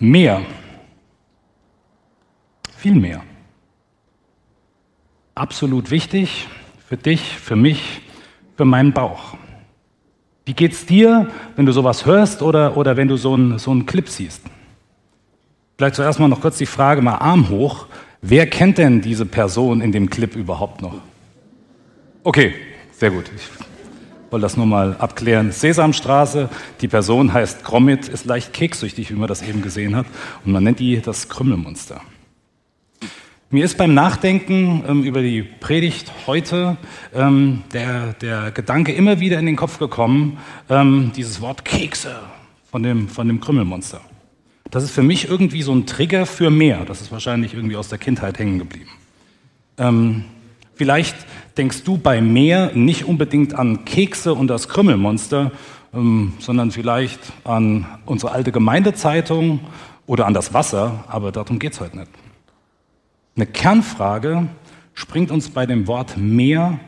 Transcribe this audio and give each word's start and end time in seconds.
Mehr. 0.00 0.42
Viel 2.78 2.94
mehr. 2.94 3.22
Absolut 5.34 5.90
wichtig 5.90 6.48
für 6.88 6.96
dich, 6.96 7.20
für 7.20 7.54
mich, 7.54 8.00
für 8.56 8.64
meinen 8.64 8.92
Bauch. 8.92 9.36
Wie 10.46 10.54
geht's 10.54 10.86
dir, 10.86 11.28
wenn 11.54 11.66
du 11.66 11.72
sowas 11.72 12.06
hörst 12.06 12.42
oder, 12.42 12.76
oder 12.78 12.96
wenn 12.96 13.08
du 13.08 13.16
so 13.16 13.34
einen, 13.34 13.58
so 13.58 13.70
einen 13.70 13.84
Clip 13.84 14.08
siehst? 14.08 14.42
Vielleicht 15.76 15.96
zuerst 15.96 16.18
mal 16.18 16.28
noch 16.28 16.40
kurz 16.40 16.56
die 16.56 16.66
Frage, 16.66 17.02
mal 17.02 17.16
Arm 17.16 17.50
hoch. 17.50 17.86
Wer 18.22 18.46
kennt 18.48 18.78
denn 18.78 19.02
diese 19.02 19.26
Person 19.26 19.82
in 19.82 19.92
dem 19.92 20.08
Clip 20.08 20.34
überhaupt 20.34 20.80
noch? 20.80 20.94
Okay, 22.24 22.54
sehr 22.92 23.10
gut. 23.10 23.30
Ich 23.36 23.69
wollte 24.30 24.42
das 24.42 24.56
nur 24.56 24.66
mal 24.66 24.96
abklären. 24.98 25.52
Sesamstraße, 25.52 26.48
die 26.80 26.88
Person 26.88 27.32
heißt 27.32 27.64
Gromit, 27.64 28.08
ist 28.08 28.24
leicht 28.24 28.52
keksüchtig, 28.52 29.10
wie 29.10 29.14
man 29.14 29.28
das 29.28 29.42
eben 29.42 29.62
gesehen 29.62 29.96
hat. 29.96 30.06
Und 30.44 30.52
man 30.52 30.64
nennt 30.64 30.78
die 30.78 31.00
das 31.00 31.28
Krümmelmonster. 31.28 32.00
Mir 33.52 33.64
ist 33.64 33.76
beim 33.76 33.94
Nachdenken 33.94 34.84
ähm, 34.86 35.02
über 35.02 35.22
die 35.22 35.42
Predigt 35.42 36.12
heute 36.28 36.76
ähm, 37.12 37.64
der, 37.72 38.12
der 38.12 38.52
Gedanke 38.52 38.92
immer 38.92 39.18
wieder 39.18 39.40
in 39.40 39.46
den 39.46 39.56
Kopf 39.56 39.78
gekommen, 39.80 40.38
ähm, 40.68 41.10
dieses 41.16 41.40
Wort 41.40 41.64
Kekse 41.64 42.14
von 42.70 42.84
dem, 42.84 43.08
von 43.08 43.26
dem 43.26 43.40
Krümmelmonster. 43.40 44.00
Das 44.70 44.84
ist 44.84 44.92
für 44.92 45.02
mich 45.02 45.28
irgendwie 45.28 45.62
so 45.62 45.72
ein 45.72 45.84
Trigger 45.84 46.26
für 46.26 46.48
mehr. 46.48 46.84
Das 46.84 47.00
ist 47.00 47.10
wahrscheinlich 47.10 47.54
irgendwie 47.54 47.74
aus 47.74 47.88
der 47.88 47.98
Kindheit 47.98 48.38
hängen 48.38 48.60
geblieben. 48.60 48.90
Ähm, 49.78 50.26
vielleicht 50.74 51.16
denkst 51.56 51.84
du 51.84 51.98
bei 51.98 52.20
mehr 52.20 52.72
nicht 52.74 53.04
unbedingt 53.04 53.54
an 53.54 53.84
Kekse 53.84 54.34
und 54.34 54.48
das 54.48 54.68
Krümmelmonster, 54.68 55.52
ähm, 55.92 56.34
sondern 56.38 56.70
vielleicht 56.70 57.20
an 57.44 57.86
unsere 58.06 58.32
alte 58.32 58.52
Gemeindezeitung 58.52 59.60
oder 60.06 60.26
an 60.26 60.34
das 60.34 60.54
Wasser, 60.54 61.04
aber 61.08 61.32
darum 61.32 61.58
geht 61.58 61.72
es 61.72 61.80
heute 61.80 61.98
nicht. 61.98 62.10
Eine 63.36 63.46
Kernfrage 63.46 64.48
springt 64.94 65.30
uns 65.30 65.50
bei 65.50 65.66
dem 65.66 65.86
Wort 65.86 66.16
mehr 66.16 66.78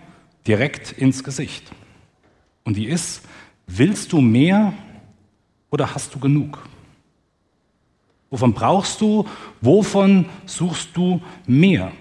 direkt 0.46 0.92
ins 0.92 1.24
Gesicht. 1.24 1.70
Und 2.64 2.76
die 2.76 2.86
ist, 2.86 3.22
willst 3.66 4.12
du 4.12 4.20
mehr 4.20 4.72
oder 5.70 5.94
hast 5.94 6.14
du 6.14 6.18
genug? 6.18 6.58
Wovon 8.30 8.54
brauchst 8.54 9.00
du? 9.00 9.26
Wovon 9.60 10.26
suchst 10.46 10.90
du 10.94 11.20
mehr? 11.46 11.92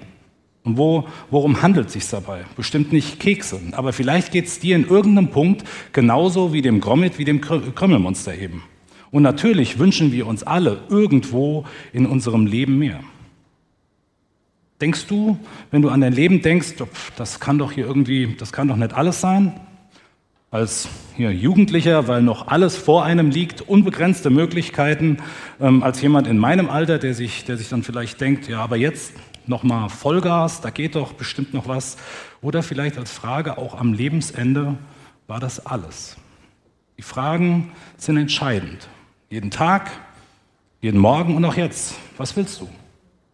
Und 0.64 0.78
wo, 0.78 1.08
worum 1.32 1.62
handelt 1.62 1.88
es 1.88 1.94
sich 1.94 2.08
dabei? 2.08 2.46
Bestimmt 2.56 2.94
nicht 2.94 3.20
Kekse, 3.20 3.60
aber 3.72 3.94
vielleicht 3.94 4.32
geht 4.32 4.46
es 4.46 4.60
dir 4.60 4.76
in 4.76 4.88
irgendeinem 4.88 5.30
Punkt 5.30 5.64
genauso 5.92 6.54
wie 6.54 6.62
dem 6.62 6.82
Gromit, 6.82 7.18
wie 7.18 7.26
dem 7.26 7.42
Krümmelmonster 7.42 8.38
eben. 8.38 8.64
Und 9.10 9.24
natürlich 9.24 9.80
wünschen 9.80 10.12
wir 10.12 10.28
uns 10.28 10.44
alle 10.44 10.84
irgendwo 10.90 11.66
in 11.92 12.06
unserem 12.06 12.46
Leben 12.46 12.78
mehr. 12.78 13.00
Denkst 14.80 15.08
du, 15.08 15.38
wenn 15.70 15.82
du 15.82 15.90
an 15.90 16.02
dein 16.02 16.14
Leben 16.14 16.42
denkst, 16.42 16.76
das 17.16 17.40
kann 17.40 17.58
doch 17.58 17.72
hier 17.72 17.86
irgendwie, 17.86 18.36
das 18.38 18.52
kann 18.52 18.68
doch 18.68 18.78
nicht 18.78 18.94
alles 18.94 19.20
sein? 19.20 19.60
Als 20.50 20.90
hier 21.16 21.32
Jugendlicher, 21.32 22.08
weil 22.08 22.22
noch 22.22 22.48
alles 22.48 22.78
vor 22.78 23.06
einem 23.06 23.30
liegt, 23.30 23.62
unbegrenzte 23.62 24.30
Möglichkeiten, 24.30 25.18
ähm, 25.60 25.82
als 25.82 26.02
jemand 26.02 26.28
in 26.28 26.38
meinem 26.38 26.70
Alter, 26.70 26.98
der 26.98 27.14
sich, 27.14 27.46
der 27.46 27.58
sich 27.58 27.70
dann 27.70 27.84
vielleicht 27.84 28.20
denkt, 28.20 28.50
ja, 28.50 28.60
aber 28.60 28.76
jetzt 28.76 29.14
nochmal 29.48 29.90
Vollgas, 29.90 30.62
da 30.62 30.70
geht 30.70 30.96
doch 30.96 31.14
bestimmt 31.14 31.54
noch 31.54 31.68
was. 31.68 31.98
Oder 32.42 32.64
vielleicht 32.64 32.98
als 32.98 33.12
Frage 33.12 33.58
auch 33.58 33.76
am 33.76 33.94
Lebensende, 33.94 34.78
war 35.28 35.40
das 35.40 35.66
alles? 35.66 36.18
Die 36.98 37.04
Fragen 37.04 37.72
sind 37.98 38.18
entscheidend. 38.18 38.88
Jeden 39.30 39.50
Tag, 39.50 39.92
jeden 40.82 41.00
Morgen 41.00 41.36
und 41.36 41.46
auch 41.46 41.56
jetzt. 41.56 41.96
Was 42.18 42.36
willst 42.36 42.62
du? 42.62 42.70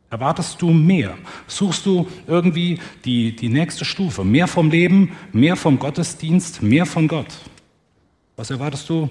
Erwartest 0.09 0.61
du 0.61 0.69
mehr? 0.69 1.17
Suchst 1.47 1.85
du 1.85 2.07
irgendwie 2.27 2.79
die, 3.03 3.35
die 3.35 3.49
nächste 3.49 3.83
Stufe? 3.83 4.23
Mehr 4.23 4.47
vom 4.47 4.69
Leben, 4.69 5.11
mehr 5.33 5.57
vom 5.57 5.79
Gottesdienst, 5.79 6.61
mehr 6.61 6.85
von 6.85 7.07
Gott? 7.07 7.27
Was 8.37 8.49
erwartest 8.51 8.87
du 8.89 9.09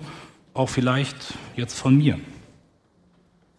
auch 0.55 0.71
vielleicht 0.71 1.35
jetzt 1.55 1.79
von 1.79 1.99
mir? 1.99 2.19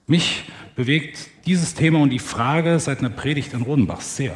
Mich 0.08 0.46
bewegt 0.76 1.30
dieses 1.48 1.74
Thema 1.74 2.00
und 2.00 2.10
die 2.10 2.20
Frage 2.20 2.78
seit 2.78 3.00
einer 3.00 3.10
Predigt 3.10 3.54
in 3.54 3.62
Rodenbach 3.62 4.02
sehr. 4.02 4.36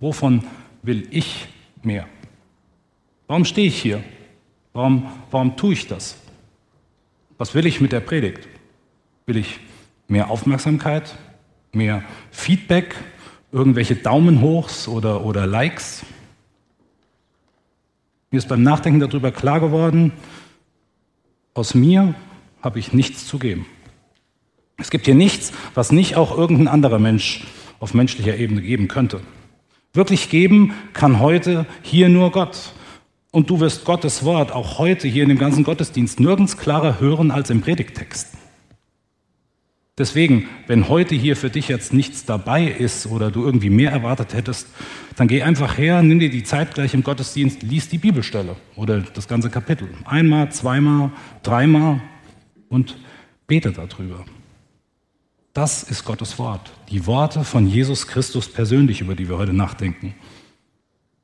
Wovon 0.00 0.44
will 0.82 1.06
ich 1.10 1.46
mehr? 1.82 2.06
Warum 3.28 3.44
stehe 3.44 3.68
ich 3.68 3.80
hier? 3.80 4.02
Warum, 4.72 5.08
warum 5.30 5.56
tue 5.56 5.74
ich 5.74 5.86
das? 5.86 6.16
Was 7.38 7.54
will 7.54 7.66
ich 7.66 7.80
mit 7.80 7.92
der 7.92 8.00
Predigt? 8.00 8.48
Will 9.26 9.36
ich 9.36 9.60
mehr 10.08 10.28
Aufmerksamkeit, 10.28 11.16
mehr 11.72 12.02
Feedback, 12.32 12.96
irgendwelche 13.52 13.94
Daumen 13.94 14.40
hochs 14.40 14.88
oder, 14.88 15.24
oder 15.24 15.46
Likes. 15.46 16.04
Mir 18.30 18.38
ist 18.38 18.48
beim 18.48 18.62
Nachdenken 18.62 19.00
darüber 19.00 19.30
klar 19.30 19.60
geworden, 19.60 20.12
aus 21.54 21.74
mir 21.74 22.14
habe 22.60 22.78
ich 22.78 22.92
nichts 22.92 23.26
zu 23.26 23.38
geben. 23.38 23.66
Es 24.80 24.90
gibt 24.90 25.06
hier 25.06 25.16
nichts, 25.16 25.52
was 25.74 25.90
nicht 25.90 26.14
auch 26.14 26.36
irgendein 26.36 26.68
anderer 26.68 27.00
Mensch 27.00 27.44
auf 27.80 27.94
menschlicher 27.94 28.36
Ebene 28.36 28.62
geben 28.62 28.86
könnte. 28.86 29.20
Wirklich 29.92 30.30
geben 30.30 30.72
kann 30.92 31.18
heute 31.18 31.66
hier 31.82 32.08
nur 32.08 32.30
Gott. 32.30 32.72
Und 33.32 33.50
du 33.50 33.58
wirst 33.58 33.84
Gottes 33.84 34.24
Wort 34.24 34.52
auch 34.52 34.78
heute 34.78 35.08
hier 35.08 35.24
in 35.24 35.28
dem 35.28 35.38
ganzen 35.38 35.64
Gottesdienst 35.64 36.20
nirgends 36.20 36.56
klarer 36.56 37.00
hören 37.00 37.32
als 37.32 37.50
im 37.50 37.60
Predigtext. 37.60 38.34
Deswegen, 39.98 40.48
wenn 40.68 40.88
heute 40.88 41.16
hier 41.16 41.34
für 41.34 41.50
dich 41.50 41.66
jetzt 41.66 41.92
nichts 41.92 42.24
dabei 42.24 42.64
ist 42.64 43.06
oder 43.06 43.32
du 43.32 43.44
irgendwie 43.44 43.70
mehr 43.70 43.90
erwartet 43.90 44.32
hättest, 44.32 44.68
dann 45.16 45.26
geh 45.26 45.42
einfach 45.42 45.76
her, 45.76 46.02
nimm 46.02 46.20
dir 46.20 46.30
die 46.30 46.44
Zeit 46.44 46.74
gleich 46.74 46.94
im 46.94 47.02
Gottesdienst, 47.02 47.64
lies 47.64 47.88
die 47.88 47.98
Bibelstelle 47.98 48.54
oder 48.76 49.00
das 49.00 49.26
ganze 49.26 49.50
Kapitel. 49.50 49.88
Einmal, 50.04 50.52
zweimal, 50.52 51.10
dreimal 51.42 52.00
und 52.68 52.96
bete 53.48 53.72
darüber. 53.72 54.24
Das 55.58 55.82
ist 55.82 56.04
Gottes 56.04 56.38
Wort. 56.38 56.70
Die 56.88 57.04
Worte 57.06 57.42
von 57.42 57.66
Jesus 57.66 58.06
Christus 58.06 58.48
persönlich, 58.48 59.00
über 59.00 59.16
die 59.16 59.28
wir 59.28 59.38
heute 59.38 59.52
nachdenken. 59.52 60.14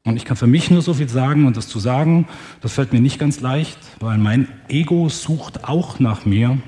Und 0.04 0.16
ich 0.16 0.24
kann 0.24 0.36
für 0.36 0.48
mich 0.48 0.72
nur 0.72 0.82
so 0.82 0.94
viel 0.94 1.08
sagen 1.08 1.46
und 1.46 1.56
das 1.56 1.68
zu 1.68 1.78
sagen, 1.78 2.26
das 2.60 2.72
fällt 2.72 2.92
mir 2.92 3.00
nicht 3.00 3.20
ganz 3.20 3.40
leicht, 3.40 3.78
weil 4.00 4.18
mein 4.18 4.48
Ego 4.68 5.08
sucht 5.08 5.64
auch 5.64 6.00
nach 6.00 6.24
mir 6.24 6.58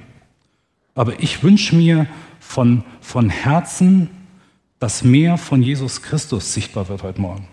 aber 0.97 1.21
ich 1.21 1.43
wünsche 1.44 1.77
mir 1.77 2.09
von, 2.41 2.82
von 3.00 3.28
Herzen, 3.28 4.09
dass 4.81 5.04
mehr 5.04 5.37
von 5.37 5.62
Jesus 5.62 6.03
Christus 6.03 6.53
sichtbar 6.54 6.88
wird 6.88 7.03
heute 7.03 7.21
Morgen. 7.21 7.47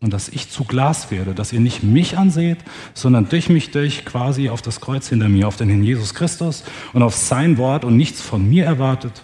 Und 0.00 0.12
dass 0.12 0.28
ich 0.28 0.50
zu 0.50 0.64
Glas 0.64 1.10
werde, 1.10 1.34
dass 1.34 1.52
ihr 1.52 1.60
nicht 1.60 1.82
mich 1.82 2.18
anseht, 2.18 2.58
sondern 2.92 3.28
durch 3.28 3.48
mich 3.48 3.70
durch 3.70 4.04
quasi 4.04 4.50
auf 4.50 4.60
das 4.60 4.80
Kreuz 4.80 5.08
hinter 5.08 5.28
mir, 5.28 5.48
auf 5.48 5.56
den 5.56 5.68
Herrn 5.68 5.84
Jesus 5.84 6.14
Christus 6.14 6.64
und 6.92 7.02
auf 7.02 7.14
sein 7.14 7.56
Wort 7.56 7.84
und 7.84 7.96
nichts 7.96 8.20
von 8.20 8.46
mir 8.46 8.64
erwartet, 8.64 9.22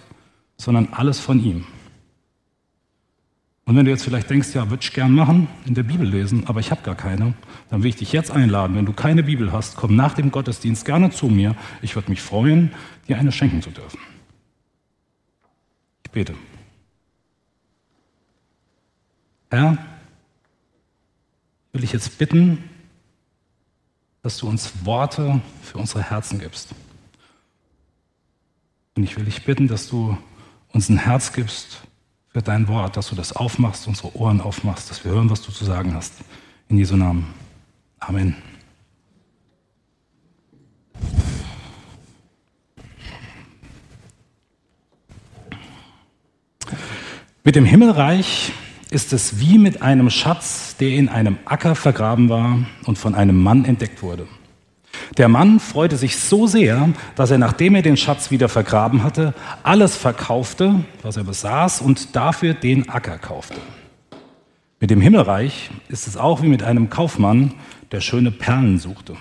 sondern 0.61 0.89
alles 0.91 1.19
von 1.19 1.43
ihm. 1.43 1.65
Und 3.65 3.75
wenn 3.75 3.85
du 3.85 3.91
jetzt 3.91 4.03
vielleicht 4.03 4.29
denkst, 4.29 4.53
ja, 4.53 4.69
würde 4.69 4.83
ich 4.83 4.93
gern 4.93 5.11
machen, 5.11 5.47
in 5.65 5.73
der 5.73 5.83
Bibel 5.83 6.07
lesen, 6.07 6.45
aber 6.45 6.59
ich 6.59 6.69
habe 6.69 6.83
gar 6.83 6.93
keine, 6.93 7.33
dann 7.69 7.81
will 7.81 7.89
ich 7.89 7.95
dich 7.95 8.11
jetzt 8.11 8.29
einladen. 8.29 8.75
Wenn 8.75 8.85
du 8.85 8.93
keine 8.93 9.23
Bibel 9.23 9.51
hast, 9.51 9.75
komm 9.75 9.95
nach 9.95 10.13
dem 10.13 10.29
Gottesdienst 10.29 10.85
gerne 10.85 11.09
zu 11.09 11.27
mir. 11.27 11.55
Ich 11.81 11.95
würde 11.95 12.11
mich 12.11 12.21
freuen, 12.21 12.73
dir 13.07 13.17
eine 13.17 13.31
schenken 13.31 13.61
zu 13.61 13.71
dürfen. 13.71 13.99
Ich 16.05 16.11
bete. 16.11 16.35
Herr, 19.49 19.77
will 21.73 21.83
ich 21.83 21.91
jetzt 21.91 22.19
bitten, 22.19 22.63
dass 24.21 24.37
du 24.37 24.47
uns 24.47 24.85
Worte 24.85 25.41
für 25.63 25.79
unsere 25.79 26.03
Herzen 26.03 26.39
gibst. 26.39 26.75
Und 28.95 29.03
ich 29.03 29.17
will 29.17 29.25
dich 29.25 29.43
bitten, 29.43 29.67
dass 29.67 29.89
du 29.89 30.17
uns 30.73 30.89
ein 30.89 30.97
Herz 30.97 31.33
gibst 31.33 31.81
für 32.29 32.41
dein 32.41 32.67
Wort, 32.67 32.97
dass 32.97 33.09
du 33.09 33.15
das 33.15 33.35
aufmachst, 33.35 33.87
unsere 33.87 34.15
Ohren 34.15 34.41
aufmachst, 34.41 34.89
dass 34.89 35.03
wir 35.03 35.11
hören, 35.11 35.29
was 35.29 35.41
du 35.41 35.51
zu 35.51 35.65
sagen 35.65 35.93
hast. 35.93 36.13
In 36.69 36.77
Jesu 36.77 36.95
Namen. 36.95 37.33
Amen. 37.99 38.35
Mit 47.43 47.55
dem 47.55 47.65
Himmelreich 47.65 48.53
ist 48.91 49.13
es 49.13 49.39
wie 49.39 49.57
mit 49.57 49.81
einem 49.81 50.09
Schatz, 50.09 50.75
der 50.77 50.89
in 50.89 51.09
einem 51.09 51.37
Acker 51.45 51.75
vergraben 51.75 52.29
war 52.29 52.59
und 52.85 52.97
von 52.97 53.15
einem 53.15 53.41
Mann 53.41 53.65
entdeckt 53.65 54.03
wurde. 54.03 54.27
Der 55.17 55.27
Mann 55.27 55.59
freute 55.59 55.97
sich 55.97 56.17
so 56.17 56.47
sehr, 56.47 56.89
dass 57.15 57.31
er, 57.31 57.37
nachdem 57.37 57.75
er 57.75 57.81
den 57.81 57.97
Schatz 57.97 58.31
wieder 58.31 58.47
vergraben 58.47 59.03
hatte, 59.03 59.33
alles 59.61 59.97
verkaufte, 59.97 60.85
was 61.01 61.17
er 61.17 61.25
besaß, 61.25 61.81
und 61.81 62.15
dafür 62.15 62.53
den 62.53 62.87
Acker 62.87 63.17
kaufte. 63.17 63.59
Mit 64.79 64.89
dem 64.89 65.01
Himmelreich 65.01 65.69
ist 65.89 66.07
es 66.07 66.15
auch 66.15 66.41
wie 66.41 66.47
mit 66.47 66.63
einem 66.63 66.89
Kaufmann, 66.89 67.53
der 67.91 67.99
schöne 67.99 68.31
Perlen 68.31 68.79
suchte. 68.79 69.17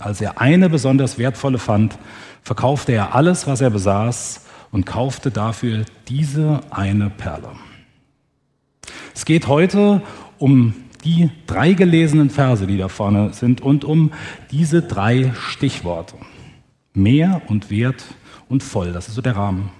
Als 0.00 0.22
er 0.22 0.40
eine 0.40 0.70
besonders 0.70 1.18
wertvolle 1.18 1.58
fand, 1.58 1.98
verkaufte 2.42 2.92
er 2.92 3.14
alles, 3.14 3.46
was 3.46 3.60
er 3.60 3.70
besaß, 3.70 4.46
und 4.72 4.86
kaufte 4.86 5.30
dafür 5.30 5.84
diese 6.08 6.60
eine 6.70 7.10
Perle. 7.10 7.50
Es 9.14 9.24
geht 9.24 9.46
heute 9.46 10.02
um 10.38 10.74
die 11.06 11.30
drei 11.46 11.72
gelesenen 11.72 12.30
Verse, 12.30 12.66
die 12.66 12.76
da 12.76 12.88
vorne 12.88 13.32
sind, 13.32 13.60
und 13.60 13.84
um 13.84 14.12
diese 14.50 14.82
drei 14.82 15.32
Stichworte. 15.34 16.16
Mehr 16.94 17.42
und 17.46 17.70
wert 17.70 18.04
und 18.48 18.62
voll, 18.62 18.92
das 18.92 19.08
ist 19.08 19.14
so 19.14 19.22
der 19.22 19.36
Rahmen. 19.36 19.70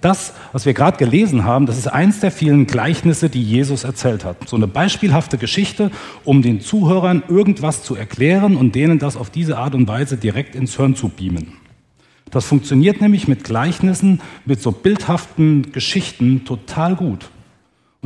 Das, 0.00 0.34
was 0.52 0.66
wir 0.66 0.74
gerade 0.74 0.98
gelesen 0.98 1.44
haben, 1.44 1.66
das 1.66 1.78
ist 1.78 1.88
eins 1.88 2.20
der 2.20 2.30
vielen 2.30 2.66
Gleichnisse, 2.66 3.28
die 3.28 3.42
Jesus 3.42 3.84
erzählt 3.84 4.24
hat. 4.24 4.48
So 4.48 4.56
eine 4.56 4.68
beispielhafte 4.68 5.36
Geschichte, 5.36 5.90
um 6.24 6.42
den 6.42 6.60
Zuhörern 6.60 7.22
irgendwas 7.28 7.82
zu 7.82 7.96
erklären 7.96 8.56
und 8.56 8.74
denen 8.74 8.98
das 8.98 9.16
auf 9.16 9.30
diese 9.30 9.58
Art 9.58 9.74
und 9.74 9.88
Weise 9.88 10.16
direkt 10.16 10.54
ins 10.54 10.76
Hirn 10.76 10.94
zu 10.94 11.08
beamen. 11.08 11.54
Das 12.30 12.44
funktioniert 12.44 13.00
nämlich 13.00 13.28
mit 13.28 13.44
Gleichnissen, 13.44 14.20
mit 14.44 14.60
so 14.62 14.70
bildhaften 14.72 15.72
Geschichten 15.72 16.44
total 16.44 16.94
gut. 16.96 17.30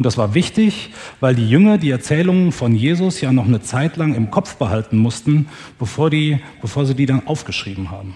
Und 0.01 0.07
das 0.07 0.17
war 0.17 0.33
wichtig, 0.33 0.95
weil 1.21 1.35
die 1.35 1.47
Jünger 1.47 1.77
die 1.77 1.91
Erzählungen 1.91 2.53
von 2.53 2.75
Jesus 2.75 3.21
ja 3.21 3.33
noch 3.33 3.45
eine 3.45 3.61
Zeit 3.61 3.99
lang 3.99 4.15
im 4.15 4.31
Kopf 4.31 4.57
behalten 4.57 4.97
mussten, 4.97 5.51
bevor, 5.79 6.09
die, 6.09 6.39
bevor 6.63 6.87
sie 6.87 6.95
die 6.95 7.05
dann 7.05 7.27
aufgeschrieben 7.27 7.91
haben. 7.91 8.15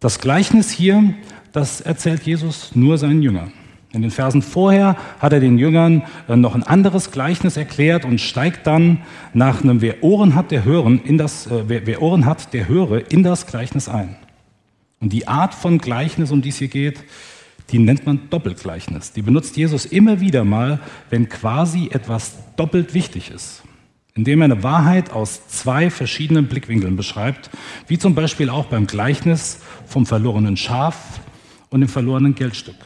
Das 0.00 0.18
Gleichnis 0.18 0.72
hier, 0.72 1.14
das 1.52 1.80
erzählt 1.80 2.24
Jesus 2.24 2.74
nur 2.74 2.98
seinen 2.98 3.22
Jüngern. 3.22 3.52
In 3.92 4.02
den 4.02 4.10
Versen 4.10 4.42
vorher 4.42 4.96
hat 5.20 5.32
er 5.32 5.38
den 5.38 5.58
Jüngern 5.58 6.02
äh, 6.28 6.34
noch 6.34 6.56
ein 6.56 6.64
anderes 6.64 7.12
Gleichnis 7.12 7.56
erklärt 7.56 8.04
und 8.04 8.20
steigt 8.20 8.66
dann 8.66 9.02
nach 9.34 9.62
einem 9.62 9.80
Wer 9.80 10.02
Ohren 10.02 10.34
hat, 10.34 10.50
der 10.50 10.64
hören 10.64 11.00
in 11.04 11.18
das 11.18 11.46
äh, 11.46 11.68
wer, 11.68 11.86
wer 11.86 12.02
Ohren 12.02 12.26
hat, 12.26 12.52
der 12.52 12.66
höre 12.66 13.12
in 13.12 13.22
das 13.22 13.46
Gleichnis 13.46 13.88
ein. 13.88 14.16
Und 14.98 15.12
die 15.12 15.28
Art 15.28 15.54
von 15.54 15.78
Gleichnis, 15.78 16.32
um 16.32 16.42
die 16.42 16.48
es 16.48 16.56
hier 16.56 16.66
geht, 16.66 17.04
die 17.70 17.78
nennt 17.78 18.06
man 18.06 18.30
Doppelgleichnis. 18.30 19.12
Die 19.12 19.22
benutzt 19.22 19.56
Jesus 19.56 19.84
immer 19.84 20.20
wieder 20.20 20.44
mal, 20.44 20.80
wenn 21.10 21.28
quasi 21.28 21.88
etwas 21.92 22.36
doppelt 22.56 22.94
wichtig 22.94 23.30
ist. 23.30 23.62
Indem 24.14 24.40
er 24.40 24.46
eine 24.46 24.62
Wahrheit 24.62 25.12
aus 25.12 25.46
zwei 25.48 25.90
verschiedenen 25.90 26.46
Blickwinkeln 26.46 26.96
beschreibt, 26.96 27.50
wie 27.86 27.98
zum 27.98 28.14
Beispiel 28.14 28.50
auch 28.50 28.66
beim 28.66 28.86
Gleichnis 28.86 29.60
vom 29.86 30.06
verlorenen 30.06 30.56
Schaf 30.56 31.20
und 31.70 31.80
dem 31.80 31.88
verlorenen 31.88 32.34
Geldstück. 32.34 32.76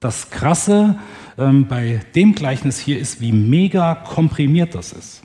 Das 0.00 0.30
Krasse 0.30 0.98
ähm, 1.38 1.66
bei 1.66 2.00
dem 2.14 2.34
Gleichnis 2.34 2.78
hier 2.78 2.98
ist, 2.98 3.20
wie 3.20 3.32
mega 3.32 3.94
komprimiert 3.94 4.74
das 4.74 4.92
ist. 4.92 5.22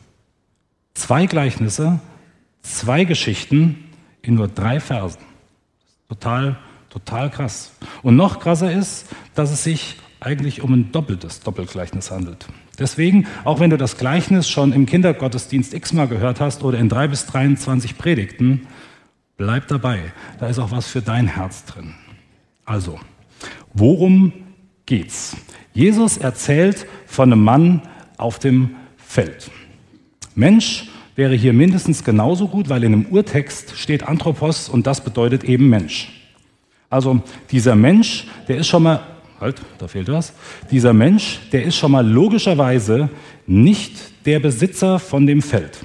Zwei 0.94 1.26
Gleichnisse, 1.26 2.00
zwei 2.62 3.04
Geschichten 3.04 3.90
in 4.22 4.36
nur 4.36 4.48
drei 4.48 4.80
Versen. 4.80 5.22
Total 6.08 6.58
Total 6.94 7.32
krass. 7.32 7.72
Und 8.04 8.16
noch 8.16 8.40
krasser 8.40 8.72
ist, 8.72 9.08
dass 9.34 9.50
es 9.50 9.64
sich 9.64 9.98
eigentlich 10.20 10.62
um 10.62 10.74
ein 10.74 10.92
doppeltes 10.92 11.40
Doppelgleichnis 11.40 12.12
handelt. 12.12 12.46
Deswegen, 12.78 13.26
auch 13.46 13.60
wenn 13.60 13.72
du 13.72 13.78
das 13.80 13.98
Gleichnis 13.98 14.48
schon 14.48 14.72
im 14.74 14.86
Kindergottesdienst 14.86 15.74
x-mal 15.74 16.08
gehört 16.08 16.40
hast 16.40 16.64
oder 16.64 16.78
in 16.78 16.90
drei 16.90 17.08
bis 17.08 17.26
23 17.26 17.98
Predigten, 17.98 18.68
bleib 19.38 19.68
dabei. 19.70 20.14
Da 20.40 20.46
ist 20.46 20.60
auch 20.60 20.70
was 20.70 20.86
für 20.86 21.02
dein 21.02 21.26
Herz 21.26 21.66
drin. 21.66 21.96
Also, 22.64 23.00
worum 23.74 24.32
geht's? 24.86 25.36
Jesus 25.74 26.18
erzählt 26.18 26.86
von 27.08 27.34
einem 27.34 27.44
Mann 27.44 27.82
auf 28.18 28.38
dem 28.38 28.76
Feld. 28.98 29.50
Mensch 30.36 30.90
wäre 31.16 31.34
hier 31.34 31.54
mindestens 31.54 32.04
genauso 32.04 32.48
gut, 32.48 32.70
weil 32.70 32.84
in 32.84 32.94
einem 32.94 33.06
Urtext 33.08 33.80
steht 33.80 34.04
Anthropos 34.04 34.70
und 34.70 34.86
das 34.86 35.04
bedeutet 35.04 35.44
eben 35.44 35.70
Mensch. 35.70 36.23
Also 36.94 37.22
dieser 37.50 37.76
Mensch, 37.76 38.28
der 38.48 38.58
ist 38.58 38.68
schon 38.68 38.84
mal, 38.84 39.00
halt, 39.42 39.60
da 39.80 39.88
fehlt 39.88 40.10
was, 40.10 40.32
dieser 40.70 40.94
Mensch, 40.94 41.40
der 41.52 41.64
ist 41.64 41.76
schon 41.76 41.90
mal 41.90 42.08
logischerweise 42.08 43.10
nicht 43.48 44.28
der 44.28 44.40
Besitzer 44.40 45.00
von 45.00 45.26
dem 45.26 45.42
Feld. 45.42 45.80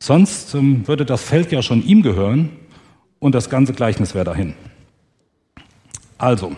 Sonst 0.00 0.52
ähm, 0.56 0.82
würde 0.88 1.04
das 1.04 1.22
Feld 1.22 1.52
ja 1.52 1.62
schon 1.62 1.80
ihm 1.84 2.02
gehören 2.02 2.50
und 3.20 3.36
das 3.36 3.48
ganze 3.48 3.72
Gleichnis 3.72 4.16
wäre 4.16 4.24
dahin. 4.24 4.54
Also, 6.18 6.56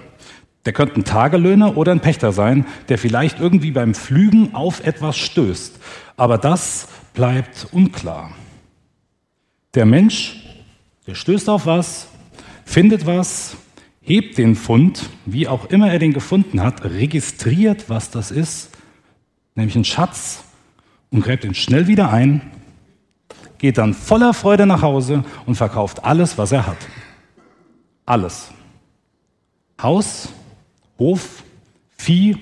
der 0.64 0.72
könnte 0.72 0.94
ein 0.96 1.04
Tagelöhner 1.04 1.76
oder 1.76 1.92
ein 1.92 2.00
Pächter 2.00 2.32
sein, 2.32 2.64
der 2.88 2.96
vielleicht 2.96 3.38
irgendwie 3.38 3.70
beim 3.70 3.94
Flügen 3.94 4.54
auf 4.54 4.82
etwas 4.82 5.18
stößt. 5.18 5.78
Aber 6.16 6.38
das 6.38 6.88
bleibt 7.12 7.68
unklar. 7.70 8.30
Der 9.74 9.84
Mensch, 9.84 10.42
der 11.06 11.14
stößt 11.14 11.50
auf 11.50 11.66
was, 11.66 12.08
findet 12.66 13.06
was, 13.06 13.56
hebt 14.02 14.36
den 14.36 14.54
Fund, 14.54 15.08
wie 15.24 15.48
auch 15.48 15.70
immer 15.70 15.90
er 15.90 15.98
den 15.98 16.12
gefunden 16.12 16.62
hat, 16.62 16.84
registriert, 16.84 17.88
was 17.88 18.10
das 18.10 18.30
ist, 18.30 18.70
nämlich 19.54 19.76
einen 19.76 19.84
Schatz, 19.86 20.42
und 21.10 21.22
gräbt 21.22 21.44
ihn 21.44 21.54
schnell 21.54 21.86
wieder 21.86 22.12
ein, 22.12 22.42
geht 23.58 23.78
dann 23.78 23.94
voller 23.94 24.34
Freude 24.34 24.66
nach 24.66 24.82
Hause 24.82 25.24
und 25.46 25.54
verkauft 25.54 26.04
alles, 26.04 26.36
was 26.36 26.52
er 26.52 26.66
hat. 26.66 26.76
Alles. 28.04 28.50
Haus, 29.80 30.28
Hof, 30.98 31.42
Vieh, 31.96 32.36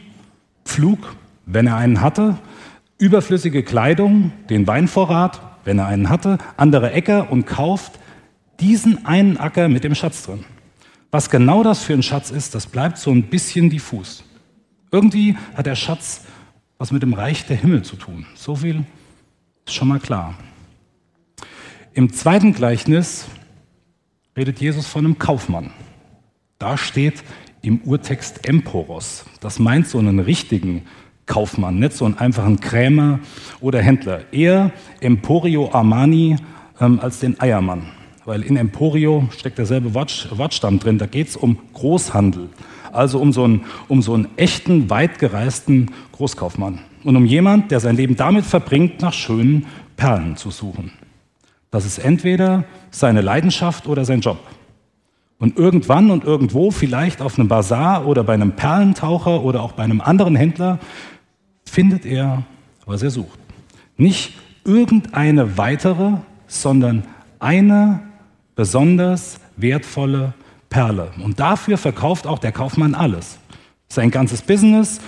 Pflug, 0.65 1.15
wenn 1.47 1.67
er 1.67 1.77
einen 1.77 2.00
hatte, 2.00 2.38
überflüssige 2.99 3.62
Kleidung, 3.62 4.32
den 4.50 4.67
Weinvorrat, 4.67 5.41
wenn 5.65 5.79
er 5.79 5.87
einen 5.87 6.09
hatte, 6.09 6.38
andere 6.56 6.93
Äcker 6.93 7.31
und 7.31 7.47
kauft 7.47 7.93
diesen 8.61 9.06
einen 9.06 9.37
Acker 9.37 9.69
mit 9.69 9.85
dem 9.85 9.95
Schatz 9.95 10.25
drin. 10.25 10.45
Was 11.11 11.31
genau 11.31 11.62
das 11.62 11.83
für 11.83 11.93
ein 11.93 12.03
Schatz 12.03 12.31
ist, 12.31 12.55
das 12.55 12.67
bleibt 12.67 12.99
so 12.99 13.11
ein 13.11 13.25
bisschen 13.25 13.71
diffus. 13.71 14.25
Irgendwie 14.91 15.37
hat 15.55 15.67
der 15.67 15.77
Schatz 15.77 16.23
was 16.79 16.91
mit 16.91 17.03
dem 17.03 17.15
Reich 17.15 17.47
der 17.47 17.56
Himmel 17.56 17.83
zu 17.83 17.97
tun. 17.97 18.27
So 18.35 18.56
viel 18.56 18.85
ist 19.65 19.75
schon 19.75 19.89
mal 19.89 20.01
klar. 20.01 20.35
Im 21.93 22.12
zweiten 22.12 22.53
Gleichnis 22.53 23.27
redet 24.37 24.61
Jesus 24.61 24.87
von 24.87 25.05
einem 25.05 25.19
Kaufmann. 25.19 25.71
Da 26.59 26.77
steht 26.77 27.23
im 27.62 27.81
Urtext 27.83 28.47
Emporos. 28.47 29.25
Das 29.41 29.59
meint 29.59 29.89
so 29.89 29.99
einen 29.99 30.19
richtigen 30.19 30.83
Kaufmann, 31.27 31.79
nicht 31.79 31.93
so 31.93 32.05
einen 32.05 32.19
einfachen 32.19 32.61
Krämer 32.61 33.21
oder 33.61 33.81
Händler. 33.81 34.31
Eher 34.33 34.73
Emporio 35.01 35.73
Armani 35.73 36.37
ähm, 36.81 37.01
als 37.01 37.21
den 37.21 37.41
Eiermann 37.41 37.93
weil 38.25 38.43
in 38.43 38.56
Emporio 38.56 39.29
steckt 39.37 39.59
derselbe 39.59 39.94
Wortstamm 39.94 40.79
drin. 40.79 40.99
Da 40.99 41.06
geht 41.06 41.29
es 41.29 41.37
um 41.37 41.58
Großhandel, 41.72 42.49
also 42.93 43.19
um 43.19 43.32
so, 43.32 43.44
einen, 43.44 43.65
um 43.89 44.03
so 44.03 44.15
einen 44.15 44.29
echten, 44.37 44.91
weit 44.91 45.19
gereisten 45.19 45.91
Großkaufmann 46.13 46.81
und 47.05 47.17
um 47.17 47.27
jemand, 47.27 47.70
der 47.70 47.81
sein 47.81 47.96
Leben 47.96 48.17
damit 48.17 48.44
verbringt, 48.44 49.03
nach 49.03 49.13
schönen 49.13 49.67
Perlen 49.96 50.37
zu 50.37 50.51
suchen. 50.51 50.93
Das 51.70 51.84
ist 51.84 51.99
entweder 51.99 52.65
seine 52.91 53.20
Leidenschaft 53.20 53.87
oder 53.87 54.05
sein 54.05 54.20
Job. 54.20 54.39
Und 55.39 55.58
irgendwann 55.58 56.10
und 56.10 56.25
irgendwo, 56.25 56.70
vielleicht 56.70 57.20
auf 57.20 57.39
einem 57.39 57.49
Bazar 57.49 58.06
oder 58.06 58.25
bei 58.25 58.34
einem 58.34 58.53
Perlentaucher 58.53 59.43
oder 59.43 59.63
auch 59.63 59.72
bei 59.72 59.82
einem 59.82 60.01
anderen 60.01 60.37
Händler, 60.37 60.79
findet 61.65 62.06
er, 62.06 62.44
was 62.87 63.03
er 63.03 63.10
sucht. 63.10 63.39
Nicht 63.96 64.34
irgendeine 64.65 65.58
weitere, 65.58 66.13
sondern 66.46 67.05
eine 67.41 68.01
besonders 68.55 69.41
wertvolle 69.56 70.34
Perle. 70.69 71.13
Und 71.23 71.41
dafür 71.41 71.79
verkauft 71.79 72.27
auch 72.27 72.39
der 72.39 72.53
Kaufmann 72.53 72.94
alles. 72.94 73.39
Sein 73.89 74.11
ganzes 74.11 74.43
Business, 74.43 75.01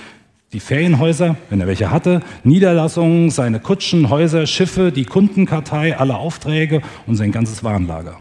die 0.52 0.60
Ferienhäuser, 0.60 1.36
wenn 1.50 1.60
er 1.60 1.66
welche 1.66 1.90
hatte, 1.90 2.20
Niederlassungen, 2.44 3.30
seine 3.30 3.60
Kutschen, 3.60 4.10
Häuser, 4.10 4.46
Schiffe, 4.46 4.92
die 4.92 5.04
Kundenkartei, 5.04 5.96
alle 5.98 6.16
Aufträge 6.16 6.82
und 7.06 7.16
sein 7.16 7.32
ganzes 7.32 7.64
Warenlager. 7.64 8.18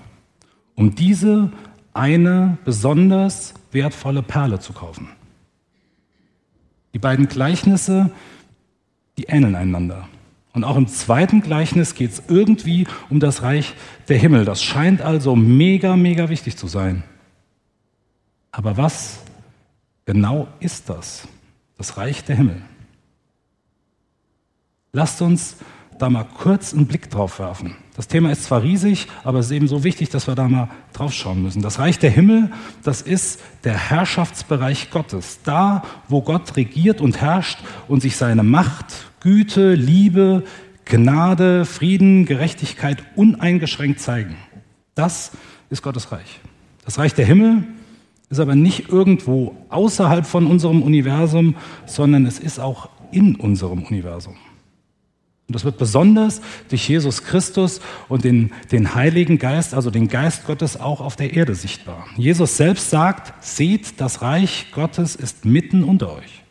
Um 0.75 0.95
diese 0.95 1.51
eine 1.93 2.57
besonders 2.65 3.53
wertvolle 3.71 4.21
Perle 4.21 4.59
zu 4.59 4.73
kaufen. 4.73 5.09
Die 6.93 6.99
beiden 6.99 7.27
Gleichnisse, 7.27 8.11
die 9.17 9.25
ähneln 9.25 9.55
einander. 9.55 10.07
Und 10.55 10.63
auch 10.63 10.77
im 10.77 10.87
zweiten 10.87 11.41
Gleichnis 11.41 11.95
geht 11.95 12.11
es 12.11 12.23
irgendwie 12.29 12.87
um 13.09 13.19
das 13.19 13.41
Reich 13.41 13.73
der 14.07 14.17
Himmel. 14.17 14.45
Das 14.45 14.63
scheint 14.63 15.01
also 15.01 15.35
mega, 15.35 15.97
mega 15.97 16.29
wichtig 16.29 16.55
zu 16.55 16.67
sein. 16.67 17.03
Aber 18.51 18.77
was 18.77 19.19
genau 20.05 20.47
ist 20.61 20.89
das? 20.89 21.27
Das 21.77 21.97
Reich 21.97 22.23
der 22.23 22.37
Himmel. 22.37 22.61
Lasst 24.93 25.21
uns 25.21 25.57
da 25.99 26.09
mal 26.09 26.23
kurz 26.23 26.73
einen 26.73 26.87
Blick 26.87 27.09
drauf 27.09 27.39
werfen. 27.39 27.75
Das 27.97 28.07
Thema 28.07 28.31
ist 28.31 28.45
zwar 28.45 28.63
riesig, 28.63 29.07
aber 29.25 29.39
es 29.39 29.47
ist 29.47 29.51
eben 29.51 29.67
so 29.67 29.83
wichtig, 29.83 30.09
dass 30.09 30.27
wir 30.27 30.35
da 30.35 30.47
mal 30.47 30.69
drauf 30.93 31.13
schauen 31.13 31.43
müssen. 31.43 31.61
Das 31.61 31.79
Reich 31.79 31.99
der 31.99 32.11
Himmel, 32.11 32.51
das 32.81 33.01
ist 33.01 33.41
der 33.65 33.77
Herrschaftsbereich 33.77 34.89
Gottes. 34.89 35.39
Da, 35.43 35.83
wo 36.07 36.21
Gott 36.21 36.55
regiert 36.55 37.01
und 37.01 37.19
herrscht 37.19 37.59
und 37.89 38.01
sich 38.01 38.15
seine 38.15 38.43
Macht, 38.43 38.85
Güte, 39.25 39.73
Liebe, 39.73 40.43
Gnade, 40.85 41.65
Frieden, 41.65 42.27
Gerechtigkeit 42.27 43.03
uneingeschränkt 43.15 43.99
zeigen. 43.99 44.35
Das 44.93 45.31
ist 45.71 45.81
Gottes 45.81 46.11
Reich. 46.11 46.41
Das 46.85 46.99
Reich 46.99 47.15
der 47.15 47.25
Himmel 47.25 47.63
ist 48.29 48.39
aber 48.39 48.53
nicht 48.53 48.89
irgendwo 48.89 49.55
außerhalb 49.69 50.27
von 50.27 50.45
unserem 50.45 50.83
Universum, 50.83 51.55
sondern 51.87 52.27
es 52.27 52.37
ist 52.37 52.59
auch 52.59 52.89
in 53.11 53.35
unserem 53.35 53.81
Universum. 53.81 54.35
Und 55.47 55.55
das 55.55 55.65
wird 55.65 55.79
besonders 55.79 56.39
durch 56.69 56.87
Jesus 56.87 57.23
Christus 57.23 57.81
und 58.07 58.25
den, 58.25 58.51
den 58.71 58.93
Heiligen 58.93 59.39
Geist, 59.39 59.73
also 59.73 59.89
den 59.89 60.07
Geist 60.07 60.45
Gottes, 60.45 60.79
auch 60.79 61.01
auf 61.01 61.15
der 61.15 61.33
Erde 61.33 61.55
sichtbar. 61.55 62.05
Jesus 62.15 62.57
selbst 62.57 62.91
sagt, 62.91 63.43
seht, 63.43 63.99
das 63.99 64.21
Reich 64.21 64.67
Gottes 64.71 65.15
ist 65.15 65.45
mitten 65.45 65.83
unter 65.83 66.13
euch. 66.13 66.44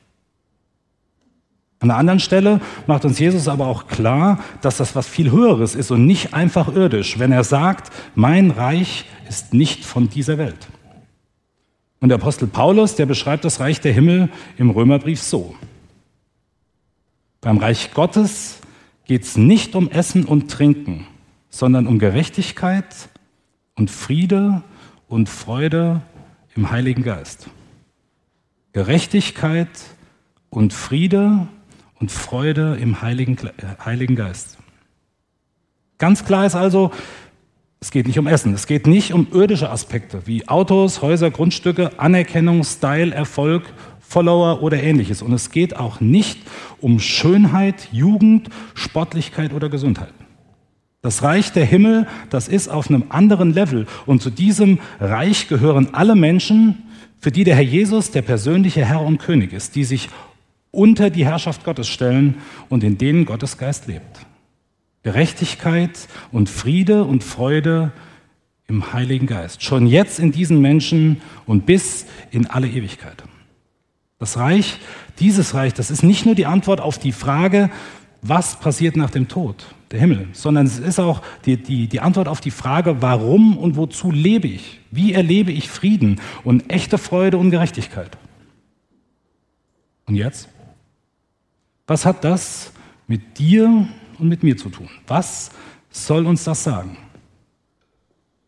An 1.80 1.90
einer 1.90 1.98
anderen 1.98 2.20
Stelle 2.20 2.60
macht 2.86 3.04
uns 3.04 3.18
Jesus 3.18 3.48
aber 3.48 3.66
auch 3.66 3.86
klar, 3.88 4.42
dass 4.62 4.78
das 4.78 4.96
was 4.96 5.06
viel 5.06 5.30
Höheres 5.30 5.74
ist 5.74 5.90
und 5.90 6.06
nicht 6.06 6.32
einfach 6.32 6.74
irdisch, 6.74 7.18
wenn 7.18 7.32
er 7.32 7.44
sagt, 7.44 7.92
mein 8.14 8.50
Reich 8.50 9.04
ist 9.28 9.52
nicht 9.52 9.84
von 9.84 10.08
dieser 10.08 10.38
Welt. 10.38 10.68
Und 12.00 12.10
der 12.10 12.18
Apostel 12.18 12.46
Paulus, 12.46 12.96
der 12.96 13.06
beschreibt 13.06 13.44
das 13.44 13.60
Reich 13.60 13.80
der 13.80 13.92
Himmel 13.92 14.28
im 14.56 14.70
Römerbrief 14.70 15.22
so. 15.22 15.54
Beim 17.40 17.58
Reich 17.58 17.92
Gottes 17.92 18.60
geht 19.04 19.22
es 19.24 19.36
nicht 19.36 19.74
um 19.74 19.90
Essen 19.90 20.24
und 20.24 20.50
Trinken, 20.50 21.06
sondern 21.50 21.86
um 21.86 21.98
Gerechtigkeit 21.98 23.08
und 23.74 23.90
Friede 23.90 24.62
und 25.08 25.28
Freude 25.28 26.02
im 26.56 26.70
Heiligen 26.70 27.02
Geist. 27.02 27.48
Gerechtigkeit 28.72 29.68
und 30.50 30.72
Friede 30.72 31.48
und 32.04 32.10
Freude 32.10 32.76
im 32.82 33.00
Heiligen, 33.00 33.38
Heiligen 33.82 34.14
Geist. 34.14 34.58
Ganz 35.96 36.26
klar 36.26 36.44
ist 36.44 36.54
also, 36.54 36.90
es 37.80 37.90
geht 37.90 38.06
nicht 38.06 38.18
um 38.18 38.26
Essen, 38.26 38.52
es 38.52 38.66
geht 38.66 38.86
nicht 38.86 39.14
um 39.14 39.26
irdische 39.32 39.70
Aspekte 39.70 40.26
wie 40.26 40.46
Autos, 40.46 41.00
Häuser, 41.00 41.30
Grundstücke, 41.30 41.98
Anerkennung, 41.98 42.62
Style, 42.62 43.14
Erfolg 43.14 43.62
Follower 44.00 44.62
oder 44.62 44.82
ähnliches. 44.82 45.22
Und 45.22 45.32
es 45.32 45.50
geht 45.50 45.76
auch 45.76 46.00
nicht 46.00 46.40
um 46.78 47.00
Schönheit, 47.00 47.88
Jugend, 47.90 48.50
Sportlichkeit 48.74 49.54
oder 49.54 49.70
Gesundheit. 49.70 50.12
Das 51.00 51.22
Reich 51.22 51.52
der 51.52 51.64
Himmel, 51.64 52.06
das 52.28 52.48
ist 52.48 52.68
auf 52.68 52.90
einem 52.90 53.04
anderen 53.08 53.54
Level. 53.54 53.86
Und 54.04 54.20
zu 54.20 54.28
diesem 54.28 54.78
Reich 55.00 55.48
gehören 55.48 55.94
alle 55.94 56.16
Menschen, 56.16 56.82
für 57.18 57.30
die 57.30 57.44
der 57.44 57.54
Herr 57.54 57.62
Jesus 57.62 58.10
der 58.10 58.20
persönliche 58.20 58.84
Herr 58.84 59.00
und 59.00 59.16
König 59.16 59.54
ist, 59.54 59.74
die 59.74 59.84
sich 59.84 60.10
unter 60.74 61.10
die 61.10 61.24
Herrschaft 61.24 61.64
Gottes 61.64 61.88
stellen 61.88 62.36
und 62.68 62.84
in 62.84 62.98
denen 62.98 63.24
Gottes 63.24 63.58
Geist 63.58 63.86
lebt. 63.86 64.26
Gerechtigkeit 65.02 66.08
und 66.32 66.48
Friede 66.48 67.04
und 67.04 67.22
Freude 67.22 67.92
im 68.66 68.92
Heiligen 68.92 69.26
Geist. 69.26 69.62
Schon 69.62 69.86
jetzt 69.86 70.18
in 70.18 70.32
diesen 70.32 70.60
Menschen 70.60 71.20
und 71.46 71.66
bis 71.66 72.06
in 72.30 72.46
alle 72.46 72.66
Ewigkeit. 72.66 73.22
Das 74.18 74.38
Reich, 74.38 74.78
dieses 75.18 75.54
Reich, 75.54 75.74
das 75.74 75.90
ist 75.90 76.02
nicht 76.02 76.24
nur 76.24 76.34
die 76.34 76.46
Antwort 76.46 76.80
auf 76.80 76.98
die 76.98 77.12
Frage, 77.12 77.70
was 78.22 78.58
passiert 78.58 78.96
nach 78.96 79.10
dem 79.10 79.28
Tod, 79.28 79.66
der 79.90 80.00
Himmel, 80.00 80.28
sondern 80.32 80.64
es 80.64 80.78
ist 80.78 80.98
auch 80.98 81.20
die, 81.44 81.58
die, 81.58 81.88
die 81.88 82.00
Antwort 82.00 82.26
auf 82.26 82.40
die 82.40 82.50
Frage, 82.50 83.02
warum 83.02 83.58
und 83.58 83.76
wozu 83.76 84.10
lebe 84.10 84.48
ich? 84.48 84.80
Wie 84.90 85.12
erlebe 85.12 85.52
ich 85.52 85.68
Frieden 85.68 86.20
und 86.42 86.72
echte 86.72 86.96
Freude 86.96 87.36
und 87.36 87.50
Gerechtigkeit? 87.50 88.16
Und 90.06 90.14
jetzt? 90.14 90.48
Was 91.86 92.06
hat 92.06 92.24
das 92.24 92.72
mit 93.06 93.38
dir 93.38 93.86
und 94.18 94.28
mit 94.28 94.42
mir 94.42 94.56
zu 94.56 94.70
tun? 94.70 94.88
Was 95.06 95.50
soll 95.90 96.26
uns 96.26 96.44
das 96.44 96.64
sagen? 96.64 96.96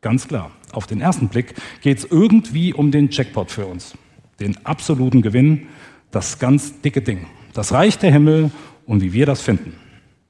Ganz 0.00 0.28
klar, 0.28 0.50
auf 0.72 0.86
den 0.86 1.00
ersten 1.00 1.28
Blick 1.28 1.54
geht 1.82 1.98
es 1.98 2.04
irgendwie 2.04 2.72
um 2.72 2.90
den 2.90 3.10
Jackpot 3.10 3.50
für 3.50 3.66
uns 3.66 3.94
den 4.40 4.66
absoluten 4.66 5.22
Gewinn, 5.22 5.66
das 6.10 6.38
ganz 6.38 6.80
dicke 6.80 7.02
Ding, 7.02 7.26
das 7.54 7.72
Reich 7.72 7.98
der 7.98 8.12
Himmel 8.12 8.50
und 8.86 9.02
wie 9.02 9.12
wir 9.12 9.26
das 9.26 9.40
finden. 9.40 9.74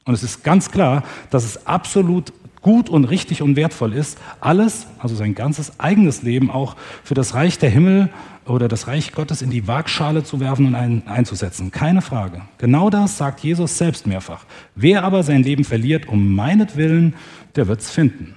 Und 0.05 0.15
es 0.15 0.23
ist 0.23 0.45
ganz 0.45 0.71
klar, 0.71 1.03
dass 1.31 1.45
es 1.45 1.67
absolut 1.67 2.33
gut 2.63 2.89
und 2.89 3.05
richtig 3.05 3.43
und 3.43 3.57
wertvoll 3.57 3.93
ist, 3.93 4.19
alles, 4.41 4.87
also 4.99 5.15
sein 5.15 5.35
ganzes 5.35 5.79
eigenes 5.79 6.23
Leben 6.23 6.51
auch 6.51 6.77
für 7.05 7.15
das 7.15 7.35
Reich 7.35 7.59
der 7.59 7.71
Himmel 7.71 8.11
oder 8.47 8.69
das 8.69 8.87
Reich 8.87 9.13
Gottes 9.13 9.43
in 9.43 9.51
die 9.51 9.67
Waagschale 9.67 10.25
zu 10.25 10.41
werfen 10.41 10.67
und 10.67 10.75
ein, 10.75 11.07
einzusetzen. 11.07 11.71
Keine 11.71 12.03
Frage. 12.03 12.43
Genau 12.59 12.91
das 12.91 13.19
sagt 13.19 13.41
Jesus 13.41 13.79
selbst 13.79 14.07
mehrfach. 14.07 14.45
Wer 14.75 15.05
aber 15.05 15.23
sein 15.23 15.43
Leben 15.43 15.65
verliert 15.65 16.07
um 16.09 16.35
meinetwillen, 16.35 17.15
der 17.57 17.69
wird's 17.69 17.91
finden. 17.91 18.35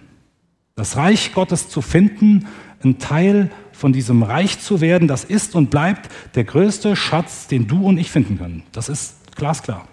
Das 0.75 0.97
Reich 0.97 1.33
Gottes 1.33 1.69
zu 1.69 1.81
finden, 1.81 2.47
ein 2.83 2.97
Teil 2.97 3.51
von 3.71 3.93
diesem 3.93 4.23
Reich 4.23 4.59
zu 4.59 4.81
werden, 4.81 5.07
das 5.07 5.23
ist 5.23 5.55
und 5.55 5.69
bleibt 5.69 6.09
der 6.35 6.43
größte 6.43 6.95
Schatz, 6.95 7.47
den 7.47 7.67
du 7.67 7.85
und 7.85 7.97
ich 7.97 8.11
finden 8.11 8.37
können. 8.37 8.63
Das 8.71 8.89
ist 8.89 9.35
glasklar. 9.35 9.87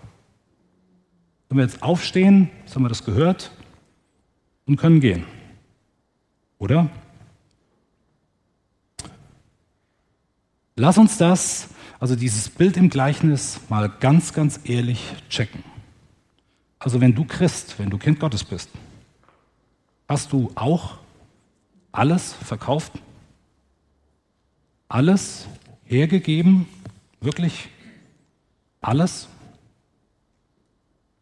Wenn 1.49 1.59
wir 1.59 1.65
jetzt 1.65 1.83
aufstehen, 1.83 2.51
jetzt 2.65 2.75
haben 2.75 2.83
wir 2.83 2.89
das 2.89 3.05
gehört, 3.05 3.51
und 4.67 4.77
können 4.77 5.01
gehen. 5.01 5.25
Oder? 6.59 6.91
Lass 10.77 10.99
uns 10.99 11.19
das, 11.19 11.69
also 11.99 12.15
dieses 12.15 12.49
Bild 12.49 12.77
im 12.77 12.91
Gleichnis, 12.91 13.61
mal 13.69 13.89
ganz, 13.89 14.33
ganz 14.33 14.61
ehrlich 14.65 15.01
checken. 15.29 15.65
Also 16.79 17.01
wenn 17.01 17.15
du 17.15 17.25
Christ, 17.25 17.75
wenn 17.79 17.91
du 17.91 17.99
Kind 17.99 18.21
Gottes 18.21 18.45
bist, 18.45 18.71
hast 20.09 20.33
du 20.33 20.53
auch 20.55 20.99
alles 21.93 22.35
verkauft? 22.35 22.93
alles 24.89 25.47
hergegeben? 25.85 26.67
Wirklich 27.21 27.69
alles? 28.81 29.29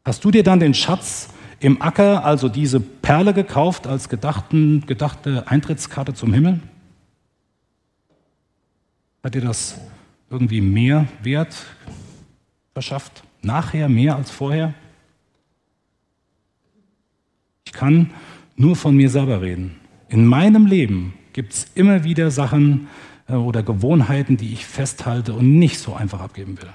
Hast 0.05 0.25
du 0.25 0.31
dir 0.31 0.43
dann 0.43 0.61
den 0.61 0.75
Schatz 0.75 1.31
im 1.61 1.81
Acker, 1.81 2.25
also 2.25 2.49
diese 2.49 2.81
Perle 2.81 3.33
gekauft 3.33 3.87
als 3.87 4.09
gedachten, 4.09 4.85
gedachte 4.87 5.49
Eintrittskarte 5.49 6.13
zum 6.13 6.33
Himmel? 6.33 6.61
Hat 9.25 9.35
dir 9.35 9.41
das 9.41 9.81
irgendwie 10.31 10.61
mehr 10.61 11.09
Wert 11.23 11.57
verschafft? 12.75 13.25
Nachher 13.43 13.89
mehr 13.89 14.17
als 14.17 14.31
vorher? 14.31 14.75
Ich 17.65 17.73
kann 17.73 18.11
nur 18.55 18.77
von 18.77 18.95
mir 18.95 19.11
selber 19.11 19.41
reden. 19.41 19.81
In 20.09 20.27
meinem 20.27 20.67
Leben 20.67 21.15
gibt 21.33 21.55
es 21.55 21.67
immer 21.75 22.05
wieder 22.05 22.31
Sachen, 22.31 22.87
äh, 23.27 23.33
oder 23.33 23.63
Gewohnheiten, 23.63 24.37
die 24.37 24.53
ich 24.53 24.67
festhalte 24.67 25.33
und 25.33 25.59
nicht 25.59 25.79
so 25.79 25.95
einfach 25.95 26.21
abgeben 26.21 26.61
will. 26.61 26.71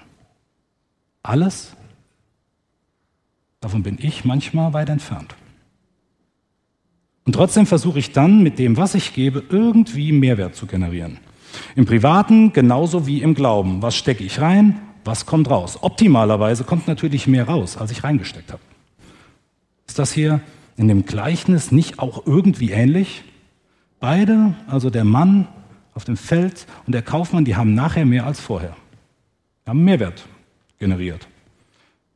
Alles, 1.21 1.75
davon 3.59 3.83
bin 3.83 3.97
ich 4.01 4.25
manchmal 4.25 4.73
weit 4.73 4.89
entfernt. 4.89 5.35
Und 7.25 7.33
trotzdem 7.33 7.67
versuche 7.67 7.99
ich 7.99 8.11
dann 8.11 8.41
mit 8.41 8.57
dem, 8.57 8.77
was 8.77 8.95
ich 8.95 9.13
gebe, 9.13 9.43
irgendwie 9.49 10.11
Mehrwert 10.11 10.55
zu 10.55 10.65
generieren. 10.65 11.19
Im 11.75 11.85
Privaten 11.85 12.53
genauso 12.53 13.07
wie 13.07 13.21
im 13.21 13.35
Glauben. 13.35 13.81
Was 13.81 13.95
stecke 13.95 14.23
ich 14.23 14.41
rein? 14.41 14.79
Was 15.05 15.25
kommt 15.25 15.49
raus? 15.49 15.79
Optimalerweise 15.81 16.63
kommt 16.63 16.87
natürlich 16.87 17.27
mehr 17.27 17.47
raus, 17.47 17.77
als 17.77 17.91
ich 17.91 18.03
reingesteckt 18.03 18.51
habe. 18.51 18.61
Ist 19.87 19.97
das 19.97 20.11
hier 20.11 20.41
in 20.77 20.87
dem 20.87 21.05
Gleichnis 21.05 21.71
nicht 21.71 21.99
auch 21.99 22.25
irgendwie 22.25 22.71
ähnlich? 22.71 23.23
Beide, 23.99 24.53
also 24.67 24.89
der 24.89 25.03
Mann 25.03 25.47
auf 25.93 26.05
dem 26.05 26.15
Feld 26.15 26.65
und 26.85 26.93
der 26.93 27.01
Kaufmann, 27.01 27.43
die 27.43 27.55
haben 27.55 27.73
nachher 27.73 28.05
mehr 28.05 28.25
als 28.25 28.39
vorher. 28.39 28.75
Die 29.65 29.69
haben 29.69 29.83
Mehrwert 29.83 30.25
generiert. 30.77 31.27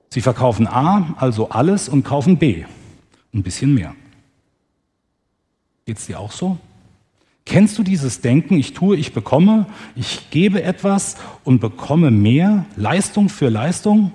Sie 0.10 0.22
verkaufen 0.22 0.68
A, 0.68 1.16
also 1.18 1.50
alles, 1.50 1.90
und 1.90 2.04
kaufen 2.04 2.38
B, 2.38 2.66
ein 3.34 3.42
bisschen 3.44 3.74
mehr. 3.74 3.96
Geht 5.86 5.98
es 5.98 6.06
dir 6.06 6.20
auch 6.20 6.32
so? 6.32 6.58
Kennst 7.46 7.78
du 7.78 7.84
dieses 7.84 8.22
Denken, 8.22 8.58
ich 8.58 8.74
tue, 8.74 8.96
ich 8.96 9.14
bekomme, 9.14 9.68
ich 9.96 10.30
gebe 10.30 10.64
etwas 10.64 11.18
und 11.44 11.60
bekomme 11.60 12.10
mehr, 12.10 12.66
Leistung 12.76 13.30
für 13.30 13.50
Leistung? 13.50 14.12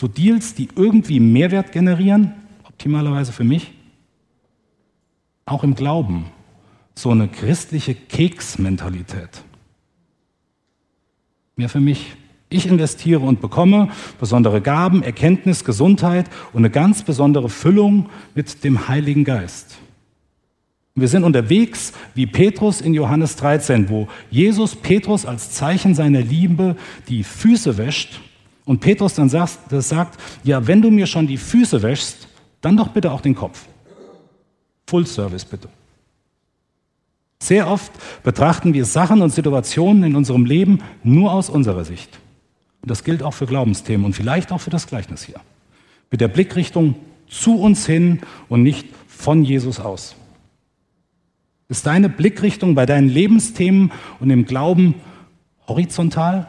So 0.00 0.06
Deals, 0.06 0.54
die 0.54 0.68
irgendwie 0.76 1.20
Mehrwert 1.20 1.72
generieren, 1.72 2.34
optimalerweise 2.64 3.32
für 3.32 3.44
mich? 3.44 3.72
Auch 5.44 5.64
im 5.64 5.74
Glauben 5.74 6.26
so 6.98 7.10
eine 7.10 7.28
christliche 7.28 7.94
Keksmentalität. 7.94 9.44
Mehr 11.56 11.68
für 11.68 11.80
mich. 11.80 12.16
Ich 12.48 12.66
investiere 12.66 13.20
und 13.20 13.40
bekomme 13.40 13.88
besondere 14.20 14.60
Gaben, 14.60 15.02
Erkenntnis, 15.02 15.64
Gesundheit 15.64 16.30
und 16.52 16.60
eine 16.60 16.70
ganz 16.70 17.02
besondere 17.02 17.48
Füllung 17.48 18.08
mit 18.34 18.62
dem 18.62 18.88
Heiligen 18.88 19.24
Geist. 19.24 19.78
Wir 20.98 21.08
sind 21.08 21.24
unterwegs 21.24 21.92
wie 22.14 22.26
Petrus 22.26 22.80
in 22.80 22.94
Johannes 22.94 23.36
13, 23.36 23.90
wo 23.90 24.08
Jesus 24.30 24.74
Petrus 24.74 25.26
als 25.26 25.50
Zeichen 25.50 25.94
seiner 25.94 26.22
Liebe 26.22 26.74
die 27.06 27.22
Füße 27.22 27.76
wäscht 27.76 28.18
und 28.64 28.80
Petrus 28.80 29.14
dann 29.14 29.28
sagt, 29.28 29.58
das 29.70 29.90
sagt, 29.90 30.18
ja, 30.42 30.66
wenn 30.66 30.80
du 30.80 30.90
mir 30.90 31.06
schon 31.06 31.26
die 31.26 31.36
Füße 31.36 31.82
wäschst, 31.82 32.28
dann 32.62 32.78
doch 32.78 32.88
bitte 32.88 33.12
auch 33.12 33.20
den 33.20 33.34
Kopf. 33.34 33.66
Full 34.86 35.06
Service 35.06 35.44
bitte. 35.44 35.68
Sehr 37.40 37.68
oft 37.68 37.92
betrachten 38.22 38.72
wir 38.72 38.86
Sachen 38.86 39.20
und 39.20 39.30
Situationen 39.34 40.02
in 40.02 40.16
unserem 40.16 40.46
Leben 40.46 40.78
nur 41.02 41.30
aus 41.30 41.50
unserer 41.50 41.84
Sicht. 41.84 42.18
Und 42.80 42.90
das 42.90 43.04
gilt 43.04 43.22
auch 43.22 43.34
für 43.34 43.46
Glaubensthemen 43.46 44.06
und 44.06 44.14
vielleicht 44.14 44.50
auch 44.50 44.62
für 44.62 44.70
das 44.70 44.86
Gleichnis 44.86 45.24
hier. 45.24 45.40
Mit 46.10 46.22
der 46.22 46.28
Blickrichtung 46.28 46.94
zu 47.28 47.60
uns 47.60 47.84
hin 47.84 48.20
und 48.48 48.62
nicht 48.62 48.88
von 49.06 49.44
Jesus 49.44 49.78
aus. 49.78 50.16
Ist 51.68 51.86
deine 51.86 52.08
Blickrichtung 52.08 52.74
bei 52.74 52.86
deinen 52.86 53.08
Lebensthemen 53.08 53.90
und 54.20 54.30
im 54.30 54.46
Glauben 54.46 54.94
horizontal, 55.66 56.48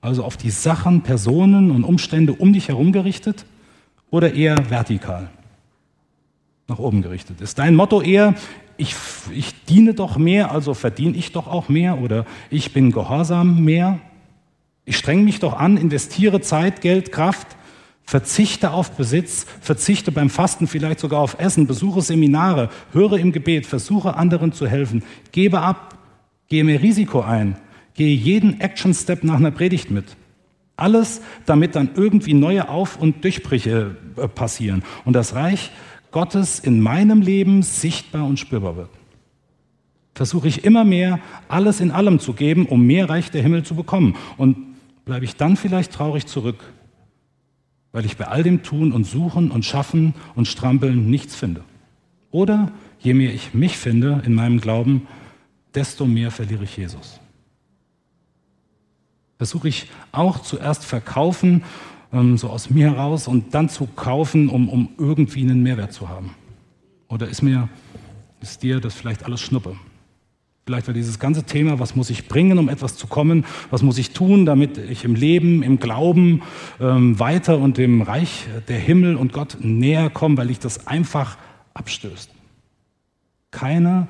also 0.00 0.24
auf 0.24 0.36
die 0.36 0.50
Sachen, 0.50 1.02
Personen 1.02 1.70
und 1.70 1.84
Umstände 1.84 2.32
um 2.32 2.52
dich 2.52 2.68
herum 2.68 2.92
gerichtet, 2.92 3.44
oder 4.10 4.32
eher 4.32 4.56
vertikal, 4.70 5.28
nach 6.66 6.78
oben 6.78 7.02
gerichtet? 7.02 7.42
Ist 7.42 7.58
dein 7.58 7.74
Motto 7.74 8.00
eher, 8.00 8.34
ich, 8.78 8.94
ich 9.34 9.64
diene 9.64 9.92
doch 9.92 10.16
mehr, 10.16 10.50
also 10.50 10.72
verdiene 10.72 11.16
ich 11.16 11.32
doch 11.32 11.46
auch 11.46 11.68
mehr, 11.68 12.00
oder 12.00 12.24
ich 12.48 12.72
bin 12.72 12.90
gehorsam 12.90 13.64
mehr? 13.64 13.98
Ich 14.86 14.96
strenge 14.96 15.24
mich 15.24 15.40
doch 15.40 15.58
an, 15.58 15.76
investiere 15.76 16.40
Zeit, 16.40 16.80
Geld, 16.80 17.12
Kraft, 17.12 17.57
verzichte 18.08 18.70
auf 18.70 18.92
Besitz, 18.92 19.44
verzichte 19.60 20.10
beim 20.12 20.30
Fasten 20.30 20.66
vielleicht 20.66 20.98
sogar 20.98 21.20
auf 21.20 21.38
Essen, 21.38 21.66
besuche 21.66 22.00
Seminare, 22.00 22.70
höre 22.94 23.18
im 23.18 23.32
Gebet, 23.32 23.66
versuche 23.66 24.16
anderen 24.16 24.52
zu 24.52 24.66
helfen, 24.66 25.02
gebe 25.30 25.60
ab, 25.60 25.98
gehe 26.48 26.64
mehr 26.64 26.80
Risiko 26.80 27.20
ein, 27.20 27.58
gehe 27.92 28.16
jeden 28.16 28.62
Action-Step 28.62 29.24
nach 29.24 29.34
einer 29.34 29.50
Predigt 29.50 29.90
mit. 29.90 30.16
Alles, 30.74 31.20
damit 31.44 31.74
dann 31.74 31.90
irgendwie 31.96 32.32
neue 32.32 32.70
Auf- 32.70 32.98
und 32.98 33.24
Durchbrüche 33.24 33.96
äh, 34.16 34.26
passieren 34.26 34.84
und 35.04 35.12
das 35.12 35.34
Reich 35.34 35.70
Gottes 36.10 36.60
in 36.60 36.80
meinem 36.80 37.20
Leben 37.20 37.62
sichtbar 37.62 38.24
und 38.24 38.38
spürbar 38.38 38.78
wird. 38.78 38.90
Versuche 40.14 40.48
ich 40.48 40.64
immer 40.64 40.84
mehr, 40.84 41.20
alles 41.48 41.80
in 41.80 41.90
allem 41.90 42.20
zu 42.20 42.32
geben, 42.32 42.64
um 42.64 42.86
mehr 42.86 43.10
Reich 43.10 43.30
der 43.30 43.42
Himmel 43.42 43.64
zu 43.64 43.74
bekommen. 43.74 44.16
Und 44.38 44.56
bleibe 45.04 45.26
ich 45.26 45.36
dann 45.36 45.58
vielleicht 45.58 45.92
traurig 45.92 46.24
zurück, 46.24 46.64
weil 47.98 48.06
ich 48.06 48.16
bei 48.16 48.28
all 48.28 48.44
dem 48.44 48.62
Tun 48.62 48.92
und 48.92 49.02
Suchen 49.02 49.50
und 49.50 49.64
Schaffen 49.64 50.14
und 50.36 50.46
Strampeln 50.46 51.10
nichts 51.10 51.34
finde. 51.34 51.64
Oder 52.30 52.70
je 53.00 53.12
mehr 53.12 53.34
ich 53.34 53.54
mich 53.54 53.76
finde 53.76 54.22
in 54.24 54.34
meinem 54.34 54.60
Glauben, 54.60 55.08
desto 55.74 56.06
mehr 56.06 56.30
verliere 56.30 56.62
ich 56.62 56.76
Jesus. 56.76 57.18
Versuche 59.36 59.66
ich 59.66 59.90
auch 60.12 60.38
zuerst 60.42 60.84
verkaufen, 60.84 61.64
ähm, 62.12 62.38
so 62.38 62.50
aus 62.50 62.70
mir 62.70 62.92
heraus, 62.92 63.26
und 63.26 63.52
dann 63.52 63.68
zu 63.68 63.86
kaufen, 63.86 64.48
um, 64.48 64.68
um 64.68 64.90
irgendwie 64.96 65.40
einen 65.40 65.64
Mehrwert 65.64 65.92
zu 65.92 66.08
haben. 66.08 66.36
Oder 67.08 67.26
ist 67.26 67.42
mir, 67.42 67.68
ist 68.40 68.62
dir 68.62 68.78
das 68.78 68.94
vielleicht 68.94 69.24
alles 69.24 69.40
Schnuppe? 69.40 69.74
Vielleicht 70.68 70.86
weil 70.86 70.92
dieses 70.92 71.18
ganze 71.18 71.44
Thema, 71.44 71.78
was 71.78 71.96
muss 71.96 72.10
ich 72.10 72.28
bringen, 72.28 72.58
um 72.58 72.68
etwas 72.68 72.94
zu 72.94 73.06
kommen, 73.06 73.46
was 73.70 73.80
muss 73.80 73.96
ich 73.96 74.10
tun, 74.10 74.44
damit 74.44 74.76
ich 74.76 75.02
im 75.02 75.14
Leben, 75.14 75.62
im 75.62 75.78
Glauben 75.78 76.42
ähm, 76.78 77.18
weiter 77.18 77.56
und 77.56 77.78
dem 77.78 78.02
Reich 78.02 78.44
der 78.68 78.78
Himmel 78.78 79.16
und 79.16 79.32
Gott 79.32 79.56
näher 79.60 80.10
komme, 80.10 80.36
weil 80.36 80.50
ich 80.50 80.58
das 80.58 80.86
einfach 80.86 81.38
abstößt. 81.72 82.28
Keine 83.50 84.08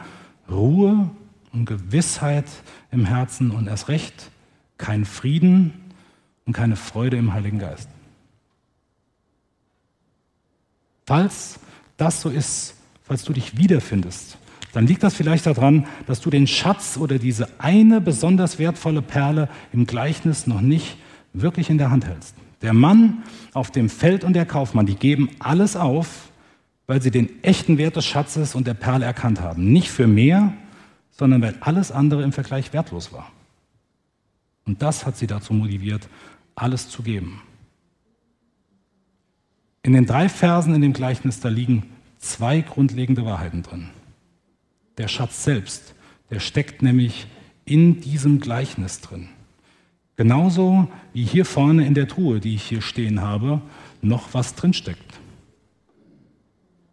Ruhe 0.50 1.08
und 1.52 1.64
Gewissheit 1.64 2.46
im 2.90 3.04
Herzen 3.04 3.52
und 3.52 3.68
erst 3.68 3.86
recht 3.86 4.32
kein 4.78 5.04
Frieden 5.04 5.72
und 6.44 6.54
keine 6.54 6.74
Freude 6.74 7.18
im 7.18 7.34
Heiligen 7.34 7.60
Geist. 7.60 7.88
Falls 11.06 11.60
das 11.96 12.20
so 12.20 12.30
ist, 12.30 12.74
falls 13.04 13.22
du 13.22 13.32
dich 13.32 13.56
wiederfindest, 13.56 14.38
dann 14.72 14.86
liegt 14.86 15.02
das 15.02 15.14
vielleicht 15.14 15.46
daran, 15.46 15.86
dass 16.06 16.20
du 16.20 16.30
den 16.30 16.46
Schatz 16.46 16.96
oder 16.96 17.18
diese 17.18 17.48
eine 17.58 18.00
besonders 18.00 18.58
wertvolle 18.58 19.02
Perle 19.02 19.48
im 19.72 19.86
Gleichnis 19.86 20.46
noch 20.46 20.60
nicht 20.60 20.96
wirklich 21.32 21.70
in 21.70 21.78
der 21.78 21.90
Hand 21.90 22.06
hältst. 22.06 22.34
Der 22.62 22.74
Mann 22.74 23.22
auf 23.54 23.70
dem 23.70 23.88
Feld 23.88 24.24
und 24.24 24.34
der 24.34 24.46
Kaufmann, 24.46 24.86
die 24.86 24.96
geben 24.96 25.30
alles 25.38 25.76
auf, 25.76 26.30
weil 26.86 27.00
sie 27.00 27.10
den 27.10 27.42
echten 27.42 27.78
Wert 27.78 27.96
des 27.96 28.06
Schatzes 28.06 28.54
und 28.54 28.66
der 28.66 28.74
Perle 28.74 29.04
erkannt 29.04 29.40
haben. 29.40 29.72
Nicht 29.72 29.90
für 29.90 30.06
mehr, 30.06 30.52
sondern 31.10 31.42
weil 31.42 31.56
alles 31.60 31.92
andere 31.92 32.22
im 32.22 32.32
Vergleich 32.32 32.72
wertlos 32.72 33.12
war. 33.12 33.30
Und 34.64 34.82
das 34.82 35.06
hat 35.06 35.16
sie 35.16 35.26
dazu 35.26 35.54
motiviert, 35.54 36.08
alles 36.54 36.88
zu 36.88 37.02
geben. 37.02 37.42
In 39.82 39.92
den 39.92 40.06
drei 40.06 40.28
Versen 40.28 40.74
in 40.74 40.82
dem 40.82 40.92
Gleichnis, 40.92 41.40
da 41.40 41.48
liegen 41.48 41.84
zwei 42.18 42.60
grundlegende 42.60 43.24
Wahrheiten 43.24 43.62
drin. 43.62 43.90
Der 44.98 45.08
Schatz 45.08 45.44
selbst, 45.44 45.94
der 46.30 46.40
steckt 46.40 46.82
nämlich 46.82 47.26
in 47.64 48.00
diesem 48.00 48.40
Gleichnis 48.40 49.00
drin. 49.00 49.28
Genauso 50.16 50.88
wie 51.12 51.24
hier 51.24 51.44
vorne 51.44 51.86
in 51.86 51.94
der 51.94 52.08
Truhe, 52.08 52.40
die 52.40 52.56
ich 52.56 52.64
hier 52.64 52.82
stehen 52.82 53.20
habe, 53.20 53.62
noch 54.02 54.34
was 54.34 54.56
drin 54.56 54.72
steckt. 54.72 55.20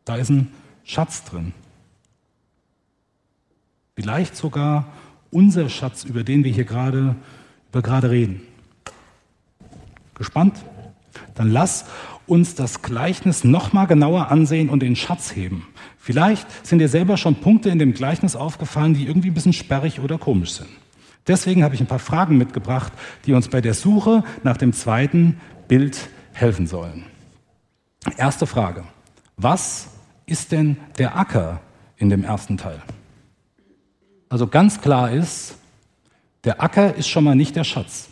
Da 0.05 0.17
ist 0.17 0.29
ein 0.29 0.51
Schatz 0.83 1.23
drin. 1.23 1.53
Vielleicht 3.95 4.35
sogar 4.35 4.85
unser 5.31 5.69
Schatz, 5.69 6.03
über 6.03 6.23
den 6.23 6.43
wir 6.43 6.51
hier 6.51 6.65
gerade, 6.65 7.15
über 7.69 7.81
gerade 7.81 8.11
reden. 8.11 8.41
Gespannt? 10.13 10.63
Dann 11.33 11.49
lass 11.49 11.85
uns 12.27 12.55
das 12.55 12.81
Gleichnis 12.81 13.43
noch 13.43 13.73
mal 13.73 13.85
genauer 13.85 14.29
ansehen 14.29 14.69
und 14.69 14.81
den 14.81 14.95
Schatz 14.95 15.35
heben. 15.35 15.67
Vielleicht 16.05 16.45
sind 16.63 16.77
dir 16.77 16.87
selber 16.87 17.17
schon 17.17 17.33
Punkte 17.33 17.71
in 17.71 17.79
dem 17.79 17.95
Gleichnis 17.95 18.35
aufgefallen, 18.35 18.93
die 18.93 19.07
irgendwie 19.07 19.31
ein 19.31 19.33
bisschen 19.33 19.53
sperrig 19.53 19.99
oder 19.99 20.19
komisch 20.19 20.51
sind. 20.51 20.69
Deswegen 21.25 21.63
habe 21.63 21.73
ich 21.73 21.81
ein 21.81 21.87
paar 21.87 21.97
Fragen 21.97 22.37
mitgebracht, 22.37 22.93
die 23.25 23.33
uns 23.33 23.47
bei 23.47 23.59
der 23.59 23.73
Suche 23.73 24.23
nach 24.43 24.55
dem 24.55 24.71
zweiten 24.71 25.41
Bild 25.67 26.09
helfen 26.33 26.67
sollen. 26.67 27.05
Erste 28.17 28.45
Frage. 28.45 28.83
Was 29.35 29.87
ist 30.27 30.51
denn 30.51 30.77
der 30.99 31.17
Acker 31.17 31.61
in 31.97 32.11
dem 32.11 32.23
ersten 32.23 32.57
Teil? 32.57 32.83
Also 34.29 34.45
ganz 34.45 34.81
klar 34.81 35.09
ist, 35.09 35.57
der 36.43 36.61
Acker 36.61 36.93
ist 36.93 37.07
schon 37.07 37.23
mal 37.23 37.35
nicht 37.35 37.55
der 37.55 37.63
Schatz. 37.63 38.09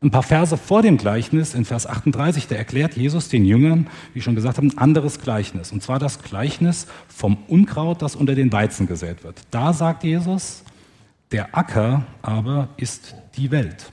Ein 0.00 0.12
paar 0.12 0.22
Verse 0.22 0.56
vor 0.56 0.82
dem 0.82 0.96
Gleichnis, 0.96 1.54
in 1.54 1.64
Vers 1.64 1.86
38, 1.86 2.46
da 2.46 2.54
erklärt 2.54 2.96
Jesus 2.96 3.28
den 3.28 3.44
Jüngern, 3.44 3.88
wie 4.12 4.20
ich 4.20 4.24
schon 4.24 4.36
gesagt 4.36 4.56
habe, 4.56 4.68
ein 4.68 4.78
anderes 4.78 5.20
Gleichnis. 5.20 5.72
Und 5.72 5.82
zwar 5.82 5.98
das 5.98 6.22
Gleichnis 6.22 6.86
vom 7.08 7.36
Unkraut, 7.48 8.00
das 8.00 8.14
unter 8.14 8.36
den 8.36 8.52
Weizen 8.52 8.86
gesät 8.86 9.24
wird. 9.24 9.42
Da 9.50 9.72
sagt 9.72 10.04
Jesus, 10.04 10.62
der 11.32 11.56
Acker 11.56 12.06
aber 12.22 12.68
ist 12.76 13.16
die 13.36 13.50
Welt. 13.50 13.90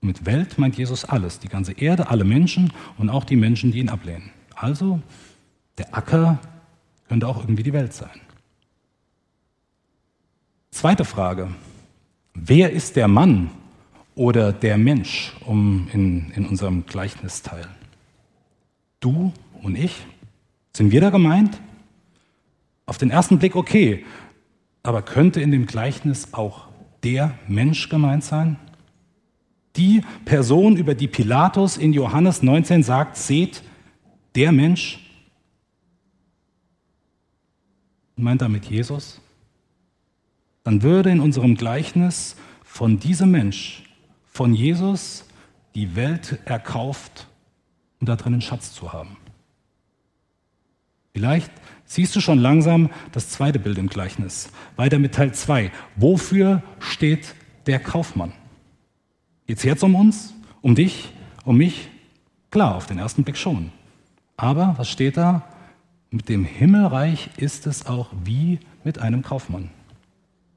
Und 0.00 0.08
mit 0.08 0.26
Welt 0.26 0.58
meint 0.58 0.76
Jesus 0.76 1.04
alles, 1.04 1.40
die 1.40 1.48
ganze 1.48 1.72
Erde, 1.72 2.08
alle 2.08 2.24
Menschen 2.24 2.72
und 2.96 3.10
auch 3.10 3.24
die 3.24 3.36
Menschen, 3.36 3.72
die 3.72 3.80
ihn 3.80 3.88
ablehnen. 3.88 4.30
Also, 4.54 5.00
der 5.76 5.92
Acker 5.92 6.38
könnte 7.08 7.26
auch 7.26 7.40
irgendwie 7.40 7.64
die 7.64 7.72
Welt 7.72 7.92
sein. 7.92 8.20
Zweite 10.70 11.04
Frage. 11.04 11.48
Wer 12.34 12.70
ist 12.70 12.94
der 12.94 13.08
Mann, 13.08 13.50
oder 14.14 14.52
der 14.52 14.78
Mensch, 14.78 15.32
um 15.44 15.88
in, 15.92 16.30
in 16.32 16.46
unserem 16.46 16.86
Gleichnisteil. 16.86 17.66
Du 19.00 19.32
und 19.62 19.76
ich, 19.76 20.06
sind 20.72 20.92
wir 20.92 21.00
da 21.00 21.10
gemeint? 21.10 21.60
Auf 22.86 22.98
den 22.98 23.10
ersten 23.10 23.38
Blick 23.38 23.56
okay, 23.56 24.04
aber 24.82 25.02
könnte 25.02 25.40
in 25.40 25.50
dem 25.50 25.66
Gleichnis 25.66 26.32
auch 26.32 26.66
der 27.02 27.38
Mensch 27.48 27.88
gemeint 27.88 28.24
sein? 28.24 28.56
Die 29.76 30.02
Person, 30.24 30.76
über 30.76 30.94
die 30.94 31.08
Pilatus 31.08 31.76
in 31.76 31.92
Johannes 31.92 32.42
19 32.42 32.82
sagt, 32.82 33.16
seht, 33.16 33.62
der 34.36 34.52
Mensch, 34.52 35.00
meint 38.16 38.42
damit 38.42 38.66
Jesus? 38.66 39.20
Dann 40.62 40.82
würde 40.82 41.10
in 41.10 41.20
unserem 41.20 41.56
Gleichnis 41.56 42.36
von 42.62 43.00
diesem 43.00 43.30
Mensch 43.30 43.83
von 44.34 44.52
Jesus 44.52 45.24
die 45.76 45.94
Welt 45.94 46.40
erkauft, 46.44 47.28
um 48.00 48.06
da 48.06 48.16
drin 48.16 48.34
einen 48.34 48.42
Schatz 48.42 48.74
zu 48.74 48.92
haben. 48.92 49.16
Vielleicht 51.12 51.52
siehst 51.84 52.16
du 52.16 52.20
schon 52.20 52.40
langsam 52.40 52.90
das 53.12 53.28
zweite 53.28 53.60
Bild 53.60 53.78
im 53.78 53.88
Gleichnis. 53.88 54.50
Weiter 54.74 54.98
mit 54.98 55.14
Teil 55.14 55.32
2. 55.32 55.70
Wofür 55.94 56.62
steht 56.80 57.36
der 57.66 57.78
Kaufmann? 57.78 58.32
Geht 59.46 59.58
es 59.58 59.62
jetzt 59.62 59.84
um 59.84 59.94
uns? 59.94 60.34
Um 60.62 60.74
dich? 60.74 61.12
Um 61.44 61.56
mich? 61.56 61.88
Klar, 62.50 62.74
auf 62.74 62.86
den 62.86 62.98
ersten 62.98 63.22
Blick 63.22 63.36
schon. 63.36 63.70
Aber 64.36 64.74
was 64.78 64.90
steht 64.90 65.16
da? 65.16 65.48
Mit 66.10 66.28
dem 66.28 66.44
Himmelreich 66.44 67.30
ist 67.36 67.68
es 67.68 67.86
auch 67.86 68.08
wie 68.24 68.58
mit 68.82 68.98
einem 68.98 69.22
Kaufmann. 69.22 69.70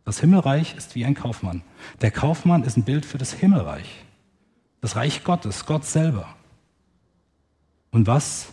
Das 0.07 0.21
Himmelreich 0.21 0.73
ist 0.77 0.95
wie 0.95 1.03
ein 1.03 1.15
Kaufmann. 1.15 1.63
Der 1.99 2.11
Kaufmann 2.11 2.63
ist 2.63 2.77
ein 2.77 2.83
Bild 2.83 3.05
für 3.05 3.17
das 3.17 3.33
Himmelreich. 3.33 4.05
Das 4.79 4.95
Reich 4.95 5.25
Gottes, 5.25 5.65
Gott 5.65 5.83
selber. 5.83 6.33
Und 7.91 8.07
was 8.07 8.47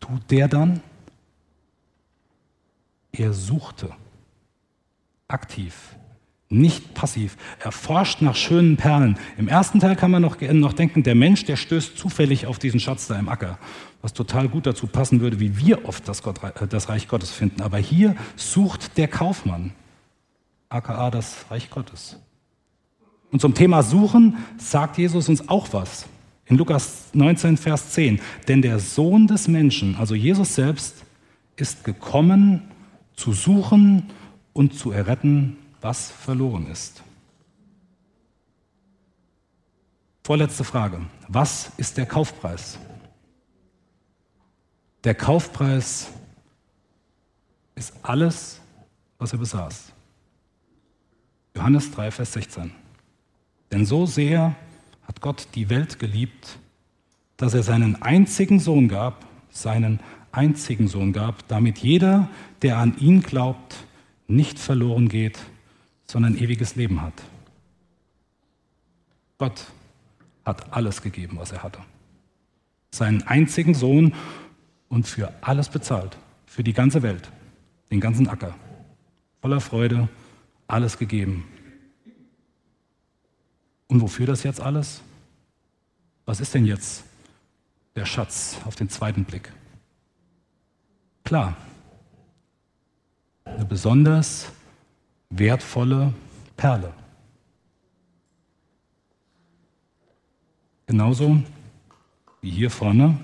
tut 0.00 0.28
der 0.32 0.48
dann? 0.48 0.80
Er 3.12 3.32
suchte. 3.32 3.92
aktiv, 5.28 5.94
nicht 6.48 6.94
passiv. 6.94 7.36
Er 7.60 7.70
forscht 7.70 8.20
nach 8.20 8.34
schönen 8.34 8.76
Perlen. 8.76 9.20
Im 9.36 9.46
ersten 9.46 9.78
Teil 9.78 9.94
kann 9.94 10.10
man 10.10 10.22
noch, 10.22 10.40
noch 10.40 10.72
denken, 10.72 11.04
der 11.04 11.14
Mensch, 11.14 11.44
der 11.44 11.54
stößt 11.54 11.96
zufällig 11.96 12.46
auf 12.46 12.58
diesen 12.58 12.80
Schatz 12.80 13.06
da 13.06 13.16
im 13.16 13.28
Acker, 13.28 13.60
was 14.02 14.14
total 14.14 14.48
gut 14.48 14.66
dazu 14.66 14.88
passen 14.88 15.20
würde, 15.20 15.38
wie 15.38 15.58
wir 15.58 15.84
oft 15.84 16.08
das, 16.08 16.24
Gott, 16.24 16.42
äh, 16.42 16.66
das 16.66 16.88
Reich 16.88 17.06
Gottes 17.06 17.30
finden. 17.30 17.62
Aber 17.62 17.78
hier 17.78 18.16
sucht 18.34 18.98
der 18.98 19.06
Kaufmann, 19.06 19.74
aka 20.68 21.10
das 21.10 21.50
Reich 21.50 21.70
Gottes. 21.70 22.18
Und 23.30 23.40
zum 23.40 23.54
Thema 23.54 23.82
Suchen 23.82 24.38
sagt 24.58 24.98
Jesus 24.98 25.28
uns 25.28 25.48
auch 25.48 25.72
was. 25.72 26.06
In 26.46 26.56
Lukas 26.56 27.08
19, 27.12 27.56
Vers 27.56 27.90
10. 27.90 28.20
Denn 28.48 28.62
der 28.62 28.78
Sohn 28.78 29.26
des 29.26 29.48
Menschen, 29.48 29.96
also 29.96 30.14
Jesus 30.14 30.54
selbst, 30.54 31.04
ist 31.56 31.84
gekommen, 31.84 32.62
zu 33.16 33.32
suchen 33.32 34.10
und 34.52 34.74
zu 34.74 34.92
erretten, 34.92 35.58
was 35.80 36.10
verloren 36.10 36.66
ist. 36.68 37.02
Vorletzte 40.24 40.64
Frage. 40.64 41.00
Was 41.26 41.72
ist 41.76 41.96
der 41.96 42.06
Kaufpreis? 42.06 42.78
Der 45.04 45.14
Kaufpreis 45.14 46.08
ist 47.74 47.94
alles, 48.02 48.60
was 49.18 49.32
er 49.32 49.38
besaß. 49.38 49.92
Johannes 51.58 51.90
3, 51.90 52.12
Vers 52.12 52.34
16. 52.34 52.70
Denn 53.72 53.84
so 53.84 54.06
sehr 54.06 54.54
hat 55.08 55.20
Gott 55.20 55.48
die 55.56 55.68
Welt 55.68 55.98
geliebt, 55.98 56.56
dass 57.36 57.52
er 57.52 57.64
seinen 57.64 58.00
einzigen 58.00 58.60
Sohn 58.60 58.86
gab, 58.86 59.26
seinen 59.50 59.98
einzigen 60.30 60.86
Sohn 60.86 61.12
gab, 61.12 61.48
damit 61.48 61.78
jeder, 61.78 62.28
der 62.62 62.78
an 62.78 62.96
ihn 62.98 63.22
glaubt, 63.22 63.74
nicht 64.28 64.56
verloren 64.60 65.08
geht, 65.08 65.40
sondern 66.06 66.38
ewiges 66.38 66.76
Leben 66.76 67.02
hat. 67.02 67.14
Gott 69.38 69.66
hat 70.44 70.72
alles 70.72 71.02
gegeben, 71.02 71.38
was 71.40 71.50
er 71.50 71.64
hatte. 71.64 71.80
Seinen 72.92 73.22
einzigen 73.24 73.74
Sohn 73.74 74.14
und 74.88 75.08
für 75.08 75.32
alles 75.40 75.68
bezahlt, 75.70 76.16
für 76.46 76.62
die 76.62 76.72
ganze 76.72 77.02
Welt, 77.02 77.32
den 77.90 77.98
ganzen 77.98 78.28
Acker. 78.28 78.54
Voller 79.40 79.60
Freude, 79.60 80.08
alles 80.68 80.98
gegeben. 80.98 81.44
Und 83.88 84.02
wofür 84.02 84.26
das 84.26 84.42
jetzt 84.42 84.60
alles? 84.60 85.02
Was 86.26 86.40
ist 86.40 86.54
denn 86.54 86.66
jetzt 86.66 87.04
der 87.96 88.04
Schatz 88.04 88.58
auf 88.66 88.76
den 88.76 88.90
zweiten 88.90 89.24
Blick? 89.24 89.50
Klar, 91.24 91.56
eine 93.44 93.64
besonders 93.64 94.52
wertvolle 95.30 96.12
Perle. 96.56 96.92
Genauso 100.86 101.42
wie 102.40 102.50
hier 102.50 102.70
vorne 102.70 103.18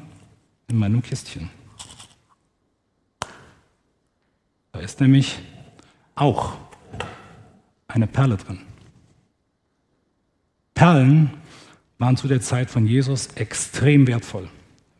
in 0.68 0.78
meinem 0.78 1.02
Kistchen. 1.02 1.50
Da 4.72 4.80
ist 4.80 5.00
nämlich 5.00 5.38
auch 6.14 6.57
eine 7.94 8.07
Perle 8.07 8.37
drin. 8.37 8.59
Perlen 10.74 11.30
waren 11.98 12.16
zu 12.16 12.26
der 12.26 12.40
Zeit 12.40 12.70
von 12.70 12.87
Jesus 12.87 13.28
extrem 13.37 14.07
wertvoll. 14.07 14.48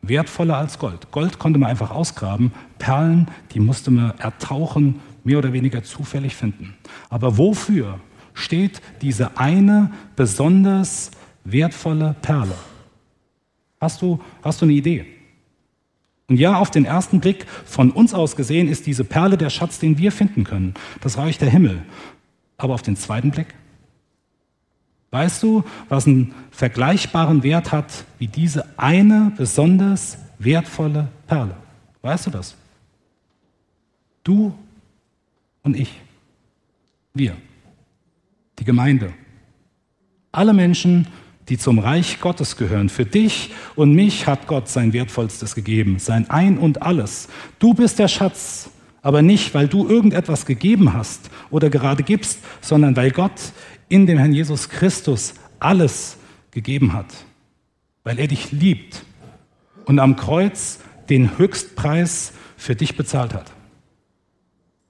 Wertvoller 0.01 0.57
als 0.57 0.79
Gold. 0.79 1.11
Gold 1.11 1.37
konnte 1.37 1.59
man 1.59 1.69
einfach 1.69 1.91
ausgraben. 1.91 2.53
Perlen, 2.79 3.27
die 3.53 3.59
musste 3.59 3.91
man 3.91 4.17
ertauchen, 4.19 5.01
mehr 5.23 5.39
oder 5.39 5.51
weniger 5.51 5.83
zufällig 5.83 6.35
finden. 6.35 6.75
Aber 7.09 7.37
wofür 7.37 7.99
steht 8.33 8.81
diese 9.01 9.37
eine 9.37 9.91
besonders 10.15 11.11
wertvolle 11.43 12.15
Perle? 12.21 12.55
Hast 13.81 14.01
du, 14.01 14.21
hast 14.43 14.61
du 14.61 14.65
eine 14.65 14.73
Idee? 14.73 15.05
Und 16.27 16.39
ja, 16.39 16.57
auf 16.57 16.71
den 16.71 16.85
ersten 16.85 17.19
Blick 17.19 17.45
von 17.65 17.91
uns 17.91 18.13
aus 18.13 18.35
gesehen 18.35 18.67
ist 18.67 18.87
diese 18.87 19.03
Perle 19.03 19.37
der 19.37 19.49
Schatz, 19.49 19.79
den 19.79 19.97
wir 19.97 20.11
finden 20.11 20.43
können, 20.43 20.73
das 21.01 21.17
Reich 21.17 21.37
der 21.37 21.49
Himmel. 21.49 21.83
Aber 22.57 22.73
auf 22.73 22.81
den 22.81 22.95
zweiten 22.95 23.31
Blick? 23.31 23.53
Weißt 25.11 25.43
du, 25.43 25.63
was 25.87 26.07
einen 26.07 26.33
vergleichbaren 26.51 27.43
Wert 27.43 27.71
hat 27.71 28.05
wie 28.19 28.27
diese 28.27 28.65
eine 28.77 29.31
besonders 29.37 30.17
wertvolle 30.39 31.07
Perle? 31.27 31.55
Weißt 32.01 32.27
du 32.27 32.31
das? 32.31 32.55
Du 34.23 34.53
und 35.63 35.77
ich. 35.77 36.01
Wir. 37.13 37.37
Die 38.59 38.65
Gemeinde. 38.65 39.13
Alle 40.31 40.53
Menschen, 40.53 41.07
die 41.49 41.57
zum 41.57 41.79
Reich 41.79 42.19
Gottes 42.19 42.57
gehören. 42.57 42.89
Für 42.89 43.05
dich 43.05 43.53
und 43.75 43.93
mich 43.93 44.27
hat 44.27 44.47
Gott 44.47 44.67
sein 44.67 44.93
Wertvollstes 44.93 45.55
gegeben, 45.55 45.99
sein 45.99 46.29
Ein 46.29 46.57
und 46.57 46.81
alles. 46.81 47.29
Du 47.59 47.73
bist 47.73 47.99
der 47.99 48.07
Schatz, 48.07 48.69
aber 49.05 49.21
nicht, 49.21 49.53
weil 49.53 49.67
du 49.67 49.87
irgendetwas 49.87 50.47
gegeben 50.47 50.93
hast 50.93 51.29
oder 51.51 51.69
gerade 51.69 52.01
gibst, 52.01 52.39
sondern 52.59 52.95
weil 52.95 53.11
Gott 53.11 53.39
in 53.87 54.07
dem 54.07 54.17
Herrn 54.17 54.33
Jesus 54.33 54.67
Christus 54.67 55.35
alles 55.59 56.17
gegeben 56.49 56.93
hat, 56.93 57.05
weil 58.03 58.17
er 58.17 58.25
dich 58.25 58.51
liebt 58.51 59.03
und 59.85 59.99
am 59.99 60.15
Kreuz 60.15 60.79
den 61.07 61.37
Höchstpreis 61.37 62.33
für 62.57 62.73
dich 62.73 62.97
bezahlt 62.97 63.35
hat. 63.35 63.51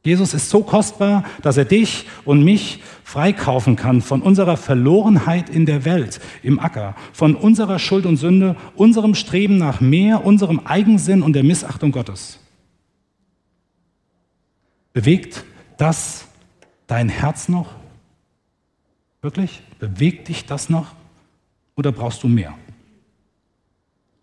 Jesus 0.06 0.34
ist 0.34 0.50
so 0.50 0.64
kostbar, 0.64 1.26
dass 1.42 1.58
er 1.58 1.66
dich 1.66 2.06
und 2.24 2.42
mich 2.42 2.82
freikaufen 3.04 3.76
kann 3.76 4.02
von 4.02 4.22
unserer 4.22 4.56
Verlorenheit 4.56 5.50
in 5.50 5.66
der 5.66 5.84
Welt, 5.84 6.22
im 6.42 6.58
Acker, 6.58 6.96
von 7.12 7.36
unserer 7.36 7.80
Schuld 7.80 8.06
und 8.06 8.16
Sünde, 8.16 8.56
unserem 8.76 9.14
Streben 9.14 9.58
nach 9.58 9.82
mehr, 9.82 10.26
unserem 10.26 10.62
Eigensinn 10.64 11.22
und 11.22 11.34
der 11.34 11.44
Missachtung 11.44 11.92
Gottes. 11.92 12.40
Bewegt 14.96 15.44
das 15.76 16.26
dein 16.88 17.10
Herz 17.10 17.50
noch? 17.50 17.68
Wirklich? 19.22 19.62
Bewegt 19.78 20.30
dich 20.30 20.46
das 20.46 20.70
noch? 20.70 20.96
Oder 21.76 21.92
brauchst 21.92 22.24
du 22.24 22.30
mehr? 22.30 22.54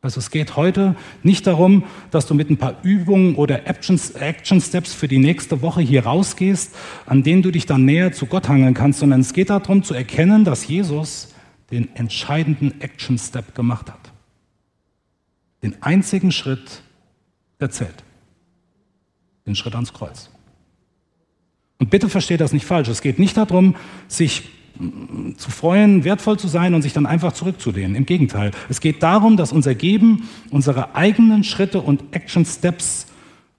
Also 0.01 0.19
es 0.19 0.31
geht 0.31 0.57
heute 0.57 0.97
nicht 1.23 1.47
darum, 1.47 1.85
dass 2.11 2.25
du 2.25 2.33
mit 2.33 2.49
ein 2.49 2.57
paar 2.57 2.77
Übungen 2.83 3.35
oder 3.35 3.67
Action, 3.67 3.99
Steps 3.99 4.95
für 4.95 5.09
die 5.09 5.19
nächste 5.19 5.61
Woche 5.61 5.83
hier 5.83 6.07
rausgehst, 6.07 6.75
an 7.05 7.23
denen 7.23 7.43
du 7.43 7.51
dich 7.51 7.67
dann 7.67 7.85
näher 7.85 8.13
zu 8.13 8.25
Gott 8.25 8.49
hangeln 8.49 8.73
kannst, 8.73 9.01
sondern 9.01 9.21
es 9.21 9.35
geht 9.35 9.51
darum 9.51 9.83
zu 9.83 9.93
erkennen, 9.93 10.47
dass 10.47 10.67
Jesus 10.67 11.35
den 11.71 11.95
entscheidenden 11.97 12.81
Action 12.81 13.19
Step 13.19 13.55
gemacht 13.55 13.91
hat. 13.91 14.11
Den 15.63 15.83
einzigen 15.83 16.33
Schritt, 16.33 16.83
der 17.61 17.71
zählt. 17.71 18.05
Den 19.45 19.55
Schritt 19.55 19.75
ans 19.75 19.93
Kreuz. 19.93 20.31
Und 21.83 21.91
bitte 21.91 22.09
versteht 22.09 22.41
das 22.41 22.53
nicht 22.53 22.65
falsch. 22.65 22.87
Es 22.87 23.03
geht 23.03 23.19
nicht 23.19 23.37
darum, 23.37 23.75
sich 24.07 24.45
zu 25.37 25.51
freuen, 25.51 26.05
wertvoll 26.05 26.39
zu 26.39 26.47
sein 26.47 26.75
und 26.75 26.83
sich 26.83 26.93
dann 26.93 27.07
einfach 27.07 27.33
zurückzulehnen. 27.33 27.97
Im 27.97 28.07
Gegenteil. 28.07 28.53
Es 28.69 28.81
geht 28.81 29.03
darum, 29.03 29.37
dass 29.37 29.51
unser 29.51 29.75
Geben, 29.75 30.29
unsere 30.53 30.95
eigenen 30.95 31.43
Schritte 31.43 31.81
und 31.81 32.05
Action 32.13 32.45
Steps, 32.45 33.09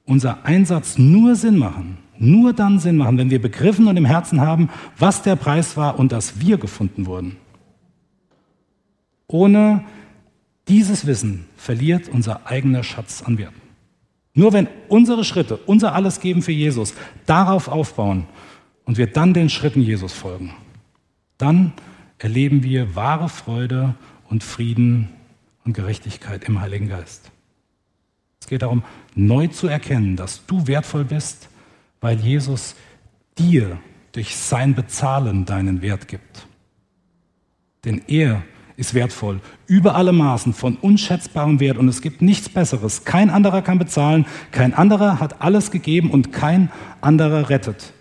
unser 0.06 0.46
Einsatz 0.46 0.98
nur 0.98 1.36
Sinn 1.36 1.58
machen. 1.58 1.98
Nur 2.18 2.54
dann 2.54 2.80
Sinn 2.80 2.96
machen, 2.96 3.18
wenn 3.18 3.30
wir 3.30 3.42
begriffen 3.42 3.88
und 3.88 3.98
im 3.98 4.06
Herzen 4.06 4.40
haben, 4.40 4.70
was 4.98 5.22
der 5.22 5.36
Preis 5.36 5.76
war 5.76 6.00
und 6.00 6.14
dass 6.14 6.40
wir 6.40 6.58
gefunden 6.58 7.06
wurden. 7.08 7.36
Ohne 9.28 9.84
dieses 10.70 11.06
Wissen 11.06 11.44
verliert 11.58 12.08
unser 12.08 12.48
eigener 12.48 12.84
Schatz 12.84 13.22
an 13.22 13.38
Wert. 13.38 13.52
Nur 14.34 14.54
wenn 14.54 14.68
unsere 14.88 15.24
Schritte, 15.24 15.58
unser 15.58 15.94
Alles 15.94 16.20
geben 16.20 16.42
für 16.42 16.52
Jesus, 16.52 16.94
darauf 17.26 17.68
aufbauen 17.68 18.26
und 18.86 18.98
wir 18.98 19.08
dann 19.08 19.34
den 19.34 19.50
Schritten 19.50 19.82
Jesus 19.82 20.14
folgen, 20.14 20.54
dann 21.38 21.74
erleben 22.18 22.64
wir 22.64 22.96
wahre 22.96 23.30
Freude 23.30 23.96
und 24.30 24.44
Frieden 24.44 25.10
und 25.66 25.74
Gerechtigkeit 25.74 26.46
im 26.46 26.62
Heiligen 26.62 26.90
Geist. 26.90 27.32
Es 28.40 28.48
geht 28.48 28.62
darum, 28.62 28.84
neu 29.16 29.48
zu 29.48 29.68
erkennen, 29.68 30.16
dass 30.16 30.46
du 30.46 30.68
wertvoll 30.68 31.06
bist, 31.06 31.50
weil 32.02 32.20
Jesus 32.20 32.76
dir 33.38 33.80
durch 34.12 34.36
sein 34.36 34.76
Bezahlen 34.76 35.46
deinen 35.46 35.82
Wert 35.82 36.08
gibt. 36.08 36.48
Denn 37.86 38.02
er 38.08 38.44
ist 38.78 38.94
wertvoll, 38.94 39.40
über 39.68 39.96
alle 39.96 40.12
Maßen, 40.12 40.54
von 40.54 40.76
unschätzbarem 40.76 41.60
Wert 41.60 41.78
und 41.78 41.88
es 41.88 42.02
gibt 42.02 42.22
nichts 42.22 42.50
Besseres. 42.50 43.06
Kein 43.06 43.30
anderer 43.30 43.62
kann 43.62 43.80
bezahlen, 43.80 44.26
kein 44.52 44.74
anderer 44.74 45.20
hat 45.20 45.42
alles 45.42 45.72
gegeben 45.72 46.10
und 46.12 46.32
kein 46.32 46.72
anderer 47.02 47.50
rettet. 47.50 47.94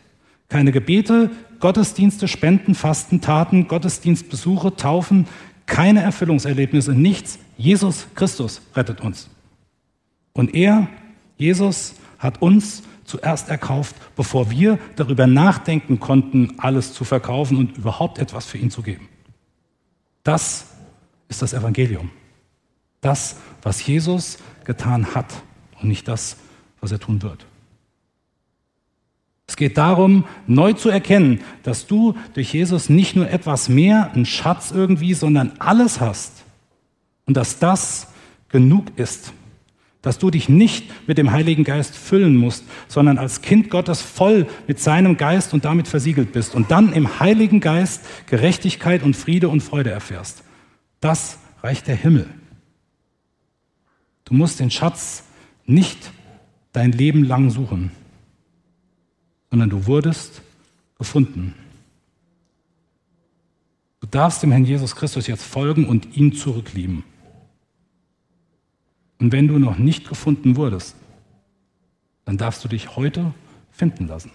Keine 0.48 0.72
Gebete, 0.72 1.30
Gottesdienste, 1.60 2.28
Spenden, 2.28 2.74
Fasten, 2.74 3.20
Taten, 3.20 3.68
Gottesdienstbesuche, 3.68 4.76
Taufen, 4.76 5.26
keine 5.66 6.02
Erfüllungserlebnisse, 6.02 6.92
nichts. 6.92 7.38
Jesus 7.56 8.06
Christus 8.14 8.62
rettet 8.74 9.00
uns. 9.00 9.30
Und 10.32 10.54
er, 10.54 10.88
Jesus, 11.36 11.94
hat 12.18 12.40
uns 12.40 12.82
zuerst 13.04 13.48
erkauft, 13.48 13.94
bevor 14.16 14.50
wir 14.50 14.78
darüber 14.96 15.26
nachdenken 15.26 16.00
konnten, 16.00 16.54
alles 16.58 16.94
zu 16.94 17.04
verkaufen 17.04 17.56
und 17.56 17.76
überhaupt 17.76 18.18
etwas 18.18 18.46
für 18.46 18.58
ihn 18.58 18.70
zu 18.70 18.82
geben. 18.82 19.08
Das 20.22 20.66
ist 21.28 21.42
das 21.42 21.52
Evangelium. 21.52 22.10
Das, 23.00 23.36
was 23.62 23.84
Jesus 23.84 24.38
getan 24.64 25.14
hat 25.14 25.42
und 25.80 25.88
nicht 25.88 26.06
das, 26.06 26.36
was 26.80 26.92
er 26.92 27.00
tun 27.00 27.22
wird. 27.22 27.46
Es 29.46 29.56
geht 29.56 29.76
darum, 29.76 30.24
neu 30.46 30.72
zu 30.72 30.88
erkennen, 30.88 31.40
dass 31.62 31.86
du 31.86 32.14
durch 32.34 32.54
Jesus 32.54 32.88
nicht 32.88 33.16
nur 33.16 33.28
etwas 33.28 33.68
mehr, 33.68 34.12
einen 34.12 34.24
Schatz 34.24 34.70
irgendwie, 34.70 35.14
sondern 35.14 35.52
alles 35.58 36.00
hast. 36.00 36.44
Und 37.26 37.36
dass 37.36 37.58
das 37.58 38.08
genug 38.48 38.86
ist. 38.96 39.32
Dass 40.02 40.18
du 40.18 40.30
dich 40.30 40.48
nicht 40.48 41.08
mit 41.08 41.16
dem 41.16 41.30
Heiligen 41.30 41.64
Geist 41.64 41.96
füllen 41.96 42.36
musst, 42.36 42.64
sondern 42.88 43.18
als 43.18 43.40
Kind 43.40 43.70
Gottes 43.70 44.02
voll 44.02 44.46
mit 44.66 44.80
seinem 44.80 45.16
Geist 45.16 45.54
und 45.54 45.64
damit 45.64 45.88
versiegelt 45.88 46.32
bist 46.32 46.54
und 46.54 46.70
dann 46.70 46.92
im 46.92 47.20
Heiligen 47.20 47.60
Geist 47.60 48.02
Gerechtigkeit 48.26 49.02
und 49.02 49.16
Friede 49.16 49.48
und 49.48 49.62
Freude 49.62 49.90
erfährst. 49.90 50.42
Das 51.00 51.38
reicht 51.62 51.86
der 51.86 51.96
Himmel. 51.96 52.26
Du 54.24 54.34
musst 54.34 54.60
den 54.60 54.70
Schatz 54.70 55.24
nicht 55.66 56.10
dein 56.72 56.92
Leben 56.92 57.24
lang 57.24 57.50
suchen 57.50 57.92
sondern 59.52 59.68
du 59.68 59.86
wurdest 59.86 60.40
gefunden. 60.96 61.54
Du 64.00 64.06
darfst 64.06 64.42
dem 64.42 64.50
Herrn 64.50 64.64
Jesus 64.64 64.96
Christus 64.96 65.26
jetzt 65.26 65.44
folgen 65.44 65.84
und 65.86 66.16
ihn 66.16 66.32
zurücklieben. 66.32 67.04
Und 69.22 69.30
wenn 69.30 69.46
du 69.46 69.60
noch 69.60 69.78
nicht 69.78 70.08
gefunden 70.08 70.56
wurdest, 70.56 70.96
dann 72.24 72.38
darfst 72.38 72.64
du 72.64 72.68
dich 72.68 72.96
heute 72.96 73.32
finden 73.70 74.08
lassen. 74.08 74.32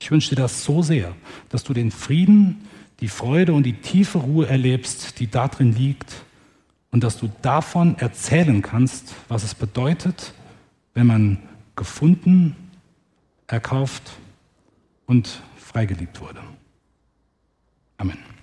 Ich 0.00 0.10
wünsche 0.10 0.30
dir 0.30 0.40
das 0.40 0.64
so 0.64 0.80
sehr, 0.80 1.14
dass 1.50 1.62
du 1.62 1.74
den 1.74 1.90
Frieden, 1.90 2.66
die 3.00 3.08
Freude 3.08 3.52
und 3.52 3.64
die 3.64 3.74
tiefe 3.74 4.16
Ruhe 4.16 4.48
erlebst, 4.48 5.20
die 5.20 5.26
darin 5.26 5.74
liegt, 5.74 6.14
und 6.90 7.04
dass 7.04 7.18
du 7.18 7.30
davon 7.42 7.98
erzählen 7.98 8.62
kannst, 8.62 9.14
was 9.28 9.42
es 9.42 9.54
bedeutet, 9.54 10.32
wenn 10.94 11.06
man 11.06 11.38
gefunden 11.76 12.56
erkauft 13.46 14.16
und 15.04 15.42
freigelegt 15.58 16.18
wurde. 16.18 16.40
Amen. 17.98 18.33